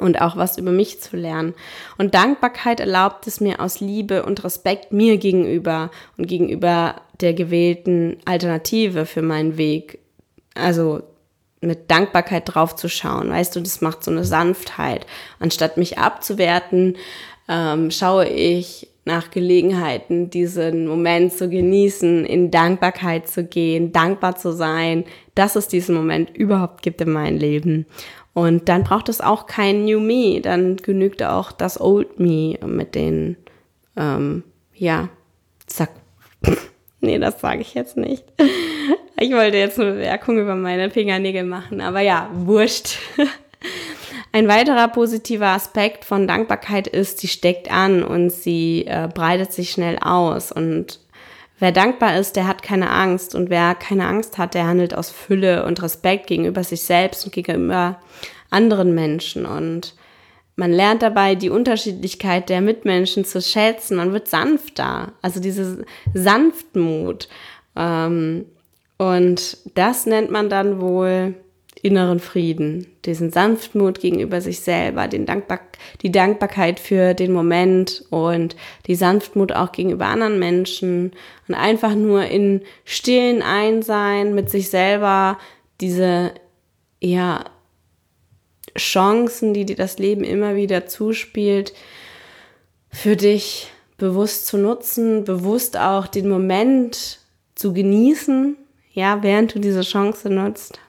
Und 0.00 0.20
auch 0.20 0.36
was 0.36 0.56
über 0.56 0.72
mich 0.72 1.00
zu 1.00 1.16
lernen. 1.16 1.54
Und 1.98 2.14
Dankbarkeit 2.14 2.80
erlaubt 2.80 3.26
es 3.26 3.40
mir 3.40 3.60
aus 3.60 3.80
Liebe 3.80 4.24
und 4.24 4.42
Respekt 4.42 4.92
mir 4.92 5.18
gegenüber 5.18 5.90
und 6.16 6.26
gegenüber 6.26 6.96
der 7.20 7.34
gewählten 7.34 8.16
Alternative 8.24 9.04
für 9.04 9.22
meinen 9.22 9.58
Weg. 9.58 9.98
Also 10.54 11.02
mit 11.62 11.90
Dankbarkeit 11.90 12.42
drauf 12.46 12.76
zu 12.76 12.88
schauen. 12.88 13.30
Weißt 13.30 13.56
du, 13.56 13.60
das 13.60 13.80
macht 13.80 14.04
so 14.04 14.10
eine 14.10 14.24
Sanftheit. 14.24 15.06
Anstatt 15.38 15.76
mich 15.76 15.98
abzuwerten, 15.98 16.96
ähm, 17.48 17.90
schaue 17.90 18.28
ich 18.28 18.88
nach 19.04 19.30
Gelegenheiten, 19.30 20.30
diesen 20.30 20.86
Moment 20.86 21.32
zu 21.32 21.48
genießen, 21.48 22.24
in 22.24 22.50
Dankbarkeit 22.50 23.28
zu 23.28 23.44
gehen, 23.44 23.92
dankbar 23.92 24.36
zu 24.36 24.52
sein, 24.52 25.04
dass 25.34 25.56
es 25.56 25.66
diesen 25.66 25.94
Moment 25.94 26.36
überhaupt 26.36 26.82
gibt 26.82 27.00
in 27.00 27.10
meinem 27.10 27.38
Leben. 27.38 27.86
Und 28.34 28.68
dann 28.68 28.84
braucht 28.84 29.08
es 29.08 29.20
auch 29.20 29.46
kein 29.46 29.84
New 29.84 30.00
Me, 30.00 30.40
dann 30.40 30.76
genügt 30.76 31.22
auch 31.22 31.52
das 31.52 31.80
Old 31.80 32.18
Me 32.18 32.58
mit 32.64 32.94
den, 32.94 33.36
ähm, 33.96 34.44
ja, 34.74 35.08
zack. 35.66 35.90
nee, 37.00 37.18
das 37.18 37.40
sage 37.40 37.60
ich 37.60 37.74
jetzt 37.74 37.96
nicht. 37.96 38.24
Ich 39.22 39.30
wollte 39.30 39.56
jetzt 39.56 39.78
eine 39.78 39.92
Bemerkung 39.92 40.36
über 40.36 40.56
meine 40.56 40.90
Fingernägel 40.90 41.44
machen, 41.44 41.80
aber 41.80 42.00
ja, 42.00 42.28
wurscht. 42.34 42.98
Ein 44.32 44.48
weiterer 44.48 44.88
positiver 44.88 45.46
Aspekt 45.46 46.04
von 46.04 46.26
Dankbarkeit 46.26 46.88
ist, 46.88 47.20
sie 47.20 47.28
steckt 47.28 47.70
an 47.70 48.02
und 48.02 48.30
sie 48.30 48.84
äh, 48.88 49.08
breitet 49.14 49.52
sich 49.52 49.70
schnell 49.70 49.96
aus. 50.00 50.50
Und 50.50 50.98
wer 51.60 51.70
dankbar 51.70 52.18
ist, 52.18 52.34
der 52.34 52.48
hat 52.48 52.64
keine 52.64 52.90
Angst. 52.90 53.36
Und 53.36 53.48
wer 53.48 53.76
keine 53.76 54.08
Angst 54.08 54.38
hat, 54.38 54.54
der 54.54 54.66
handelt 54.66 54.92
aus 54.92 55.10
Fülle 55.10 55.66
und 55.66 55.80
Respekt 55.84 56.26
gegenüber 56.26 56.64
sich 56.64 56.82
selbst 56.82 57.24
und 57.24 57.32
gegenüber 57.32 58.00
anderen 58.50 58.92
Menschen. 58.92 59.46
Und 59.46 59.94
man 60.56 60.72
lernt 60.72 61.02
dabei 61.02 61.36
die 61.36 61.50
Unterschiedlichkeit 61.50 62.48
der 62.48 62.60
Mitmenschen 62.60 63.24
zu 63.24 63.40
schätzen. 63.40 63.98
Man 63.98 64.12
wird 64.12 64.26
sanfter. 64.26 65.12
Also 65.22 65.38
diese 65.38 65.84
Sanftmut. 66.12 67.28
Ähm, 67.76 68.46
und 68.98 69.58
das 69.74 70.06
nennt 70.06 70.30
man 70.30 70.48
dann 70.48 70.80
wohl 70.80 71.34
inneren 71.82 72.20
Frieden, 72.20 72.86
diesen 73.04 73.32
Sanftmut 73.32 73.98
gegenüber 74.00 74.40
sich 74.40 74.60
selber, 74.60 75.08
den 75.08 75.26
Dankbar 75.26 75.60
die 76.02 76.12
Dankbarkeit 76.12 76.78
für 76.78 77.12
den 77.14 77.32
Moment 77.32 78.04
und 78.10 78.56
die 78.86 78.94
Sanftmut 78.94 79.52
auch 79.52 79.72
gegenüber 79.72 80.06
anderen 80.06 80.38
Menschen. 80.38 81.12
Und 81.48 81.54
einfach 81.54 81.94
nur 81.94 82.24
in 82.26 82.62
stillen 82.84 83.42
Einsein 83.42 84.34
mit 84.34 84.48
sich 84.50 84.70
selber 84.70 85.38
diese, 85.80 86.32
ja, 87.00 87.44
Chancen, 88.78 89.52
die 89.52 89.66
dir 89.66 89.76
das 89.76 89.98
Leben 89.98 90.24
immer 90.24 90.54
wieder 90.54 90.86
zuspielt, 90.86 91.74
für 92.90 93.16
dich 93.16 93.68
bewusst 93.98 94.46
zu 94.46 94.56
nutzen, 94.56 95.24
bewusst 95.24 95.76
auch 95.76 96.06
den 96.06 96.28
Moment 96.28 97.18
zu 97.54 97.72
genießen, 97.74 98.56
ja, 98.92 99.22
während 99.22 99.54
du 99.54 99.58
diese 99.58 99.82
Chance 99.82 100.30
nutzt. 100.30 100.80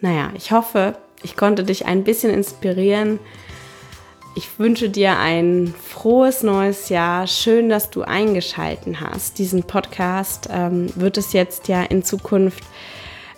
Naja, 0.00 0.30
ich 0.34 0.50
hoffe, 0.50 0.96
ich 1.22 1.36
konnte 1.36 1.64
dich 1.64 1.86
ein 1.86 2.04
bisschen 2.04 2.32
inspirieren. 2.32 3.18
Ich 4.34 4.58
wünsche 4.58 4.88
dir 4.88 5.18
ein 5.18 5.74
frohes 5.78 6.42
neues 6.42 6.88
Jahr. 6.88 7.26
Schön, 7.26 7.68
dass 7.68 7.90
du 7.90 8.02
eingeschalten 8.02 9.00
hast. 9.00 9.38
Diesen 9.38 9.62
Podcast 9.62 10.48
ähm, 10.50 10.90
wird 10.96 11.18
es 11.18 11.34
jetzt 11.34 11.68
ja 11.68 11.82
in 11.82 12.02
Zukunft 12.02 12.64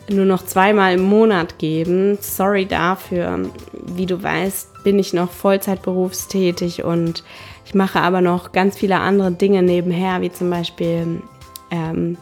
nur 0.09 0.25
noch 0.25 0.45
zweimal 0.45 0.95
im 0.95 1.03
Monat 1.03 1.59
geben. 1.59 2.19
Sorry 2.21 2.67
dafür. 2.67 3.51
Wie 3.73 4.07
du 4.07 4.23
weißt, 4.23 4.85
bin 4.85 4.99
ich 4.99 5.13
noch 5.13 5.33
Vollzeit 5.33 5.83
berufstätig 5.83 6.85
und 6.85 7.25
ich 7.67 7.75
mache 7.75 8.01
aber 8.01 8.21
noch 8.21 8.53
ganz 8.53 8.79
viele 8.79 9.01
andere 9.01 9.33
Dinge 9.33 9.63
nebenher, 9.63 10.21
wie 10.21 10.31
zum 10.31 10.51
Beispiel 10.51 11.23
ähm, 11.71 12.19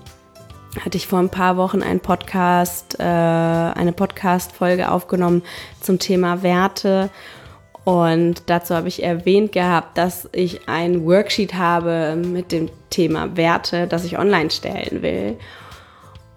hatte 0.80 0.96
ich 0.96 1.06
vor 1.06 1.18
ein 1.18 1.28
paar 1.28 1.56
Wochen 1.56 1.82
einen 1.82 2.00
Podcast, 2.00 2.98
äh, 2.98 3.02
eine 3.02 3.92
Podcast-Folge 3.92 4.90
aufgenommen 4.90 5.42
zum 5.80 5.98
Thema 5.98 6.42
Werte. 6.42 7.10
Und 7.84 8.44
dazu 8.46 8.74
habe 8.74 8.88
ich 8.88 9.02
erwähnt 9.02 9.52
gehabt, 9.52 9.98
dass 9.98 10.28
ich 10.32 10.68
ein 10.68 11.04
Worksheet 11.04 11.54
habe 11.54 12.16
mit 12.16 12.52
dem 12.52 12.70
Thema 12.90 13.36
Werte, 13.36 13.86
das 13.86 14.04
ich 14.04 14.18
online 14.18 14.50
stellen 14.50 15.02
will. 15.02 15.36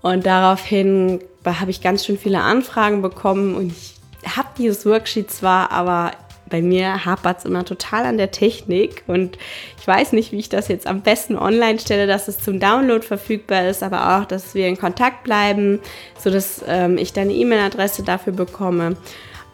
Und 0.01 0.25
daraufhin 0.25 1.19
habe 1.45 1.71
ich 1.71 1.81
ganz 1.81 2.05
schön 2.05 2.17
viele 2.17 2.41
Anfragen 2.41 3.01
bekommen 3.01 3.55
und 3.55 3.71
ich 3.71 3.95
habe 4.35 4.49
dieses 4.57 4.85
Worksheet 4.85 5.31
zwar, 5.31 5.71
aber 5.71 6.11
bei 6.55 6.61
mir 6.61 7.03
hapert 7.03 7.39
es 7.39 7.45
immer 7.45 7.65
total 7.65 8.05
an 8.05 8.17
der 8.17 8.31
Technik 8.31 9.03
und 9.07 9.37
ich 9.77 9.85
weiß 9.85 10.13
nicht, 10.13 10.31
wie 10.31 10.39
ich 10.39 10.47
das 10.47 10.69
jetzt 10.69 10.87
am 10.87 11.01
besten 11.01 11.37
online 11.37 11.79
stelle, 11.79 12.07
dass 12.07 12.29
es 12.29 12.39
zum 12.39 12.61
Download 12.61 13.05
verfügbar 13.05 13.67
ist, 13.67 13.83
aber 13.83 14.15
auch, 14.15 14.23
dass 14.23 14.55
wir 14.55 14.69
in 14.69 14.77
Kontakt 14.77 15.25
bleiben, 15.25 15.81
sodass 16.17 16.63
ähm, 16.65 16.97
ich 16.97 17.11
deine 17.11 17.33
E-Mail-Adresse 17.33 18.03
dafür 18.03 18.31
bekomme. 18.31 18.95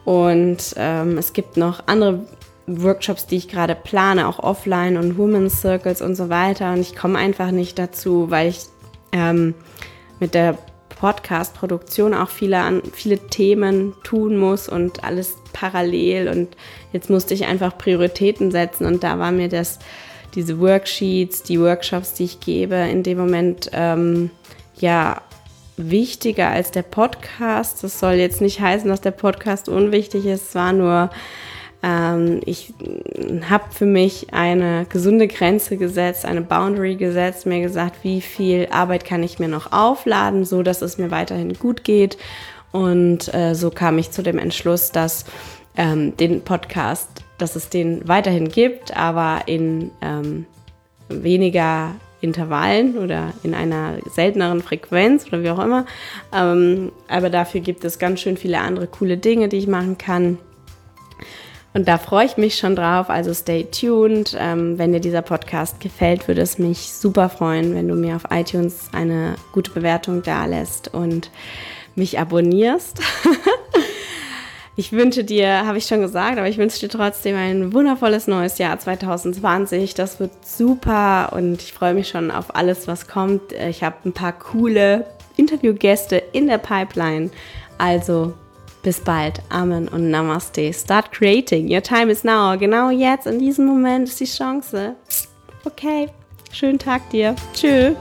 Und 0.06 0.76
ähm, 0.78 1.18
es 1.18 1.34
gibt 1.34 1.58
noch 1.58 1.88
andere 1.88 2.24
Workshops, 2.68 3.26
die 3.26 3.38
ich 3.38 3.48
gerade 3.48 3.74
plane, 3.74 4.28
auch 4.28 4.38
offline 4.38 4.98
und 4.98 5.18
Women's 5.18 5.60
Circles 5.60 6.04
und 6.04 6.14
so 6.14 6.30
weiter. 6.30 6.74
Und 6.74 6.82
ich 6.82 6.96
komme 6.96 7.18
einfach 7.18 7.50
nicht 7.50 7.80
dazu, 7.80 8.30
weil 8.30 8.50
ich 8.50 8.60
ähm, 9.12 9.56
mit 10.20 10.36
der 10.36 10.56
Podcast-Produktion 11.02 12.14
auch 12.14 12.30
viele, 12.30 12.84
viele 12.94 13.18
Themen 13.18 13.96
tun 14.04 14.38
muss 14.38 14.70
und 14.70 15.04
alles 15.04 15.36
parallel. 15.52 16.28
Und 16.28 16.56
jetzt 16.94 17.10
musste 17.10 17.34
ich 17.34 17.46
einfach 17.46 17.78
Prioritäten 17.78 18.52
setzen. 18.52 18.86
Und 18.86 19.04
da 19.04 19.20
war 19.20 19.32
mir 19.32 19.50
das, 19.50 19.80
diese 20.36 20.60
Worksheets, 20.60 21.44
die 21.44 21.60
Workshops, 21.60 22.14
die 22.14 22.26
ich 22.26 22.40
gebe, 22.40 22.76
in 22.76 23.04
dem 23.04 23.18
Moment 23.18 23.70
ähm, 23.74 24.32
ja 24.78 25.22
wichtiger 25.78 26.50
als 26.50 26.72
der 26.72 26.84
Podcast. 26.84 27.84
Das 27.84 28.00
soll 28.00 28.14
jetzt 28.14 28.42
nicht 28.42 28.62
heißen, 28.62 28.90
dass 28.90 29.02
der 29.02 29.12
Podcast 29.12 29.70
unwichtig 29.70 30.26
ist. 30.26 30.50
Es 30.50 30.56
war 30.56 30.74
nur 30.74 31.10
ähm, 31.84 32.42
ich 32.46 32.74
habe 33.50 33.64
für 33.72 33.86
mich 33.86 34.34
eine 34.34 34.86
gesunde 34.90 35.28
Grenze 35.28 35.78
gesetzt, 35.78 36.26
eine 36.26 36.42
Boundary 36.42 36.96
gesetzt, 36.96 37.46
mir 37.46 37.62
gesagt, 37.62 38.04
wie 38.04 38.22
viel 38.22 38.68
Arbeit 38.72 39.06
kann 39.06 39.24
ich 39.24 39.40
mir 39.40 39.48
noch 39.48 39.72
aufladen, 39.72 40.46
so 40.46 40.64
dass 40.64 40.82
es 40.82 40.98
mir 40.98 41.12
weiterhin 41.12 41.54
gut 41.54 41.84
geht. 41.84 42.18
Und 42.72 43.34
äh, 43.34 43.54
so 43.54 43.70
kam 43.70 43.98
ich 43.98 44.12
zu 44.12 44.24
dem 44.24 44.38
Entschluss, 44.38 44.92
dass 44.92 45.26
ähm, 45.78 46.16
den 46.18 46.42
Podcast, 46.42 47.10
dass 47.38 47.56
es 47.56 47.70
den 47.70 48.08
weiterhin 48.08 48.50
gibt, 48.50 48.96
aber 48.96 49.44
in 49.48 49.92
ähm, 50.02 50.46
weniger 51.10 51.96
Intervallen 52.22 52.98
oder 52.98 53.34
in 53.44 53.54
einer 53.54 53.96
selteneren 54.14 54.62
Frequenz 54.62 55.26
oder 55.28 55.44
wie 55.44 55.50
auch 55.50 55.60
immer. 55.60 55.86
Ähm, 56.34 56.92
aber 57.08 57.30
dafür 57.30 57.62
gibt 57.62 57.84
es 57.84 58.00
ganz 58.00 58.20
schön 58.20 58.38
viele 58.38 58.60
andere 58.60 58.88
coole 58.88 59.18
Dinge, 59.18 59.50
die 59.50 59.58
ich 59.58 59.68
machen 59.68 59.98
kann. 59.98 60.38
Und 61.74 61.88
da 61.88 61.98
freue 61.98 62.26
ich 62.26 62.38
mich 62.38 62.58
schon 62.58 62.76
drauf. 62.76 63.10
Also 63.10 63.34
stay 63.34 63.64
tuned. 63.64 64.36
Ähm, 64.38 64.78
wenn 64.78 64.92
dir 64.92 65.00
dieser 65.00 65.22
Podcast 65.22 65.80
gefällt, 65.80 66.28
würde 66.28 66.42
es 66.42 66.60
mich 66.60 66.94
super 66.94 67.30
freuen, 67.30 67.74
wenn 67.74 67.88
du 67.88 67.96
mir 67.96 68.16
auf 68.16 68.26
iTunes 68.30 68.90
eine 68.92 69.36
gute 69.54 69.72
Bewertung 69.72 70.22
da 70.22 70.46
lässt 70.46 70.94
und 70.94 71.32
mich 71.96 72.20
abonnierst. 72.20 73.02
ich 74.76 74.92
wünsche 74.92 75.24
dir, 75.24 75.66
habe 75.66 75.78
ich 75.78 75.86
schon 75.86 76.02
gesagt, 76.02 76.38
aber 76.38 76.48
ich 76.48 76.58
wünsche 76.58 76.80
dir 76.80 76.90
trotzdem 76.90 77.36
ein 77.36 77.74
wundervolles 77.74 78.28
neues 78.28 78.58
Jahr 78.58 78.80
2020. 78.80 79.94
Das 79.94 80.20
wird 80.20 80.32
super 80.46 81.34
und 81.34 81.62
ich 81.62 81.74
freue 81.74 81.94
mich 81.94 82.08
schon 82.08 82.32
auf 82.32 82.56
alles, 82.56 82.88
was 82.88 83.08
kommt. 83.08 83.52
Ich 83.52 83.84
habe 83.84 83.96
ein 84.06 84.14
paar 84.14 84.32
coole 84.32 85.06
Interviewgäste 85.38 86.18
in 86.32 86.48
der 86.48 86.58
Pipeline. 86.58 87.30
Also 87.78 88.34
bis 88.82 89.00
bald. 89.00 89.42
Amen 89.50 89.88
und 89.88 90.10
Namaste. 90.10 90.74
Start 90.74 91.12
creating. 91.12 91.72
Your 91.72 91.84
time 91.84 92.12
is 92.12 92.24
now. 92.24 92.58
Genau 92.58 92.90
jetzt, 92.90 93.28
in 93.28 93.40
diesem 93.40 93.66
Moment 93.66 94.08
ist 94.08 94.20
die 94.20 94.26
Chance. 94.26 94.96
Okay. 95.66 96.08
Schönen 96.52 96.80
Tag 96.80 97.10
dir. 97.12 97.36
Tschüss. 97.54 97.96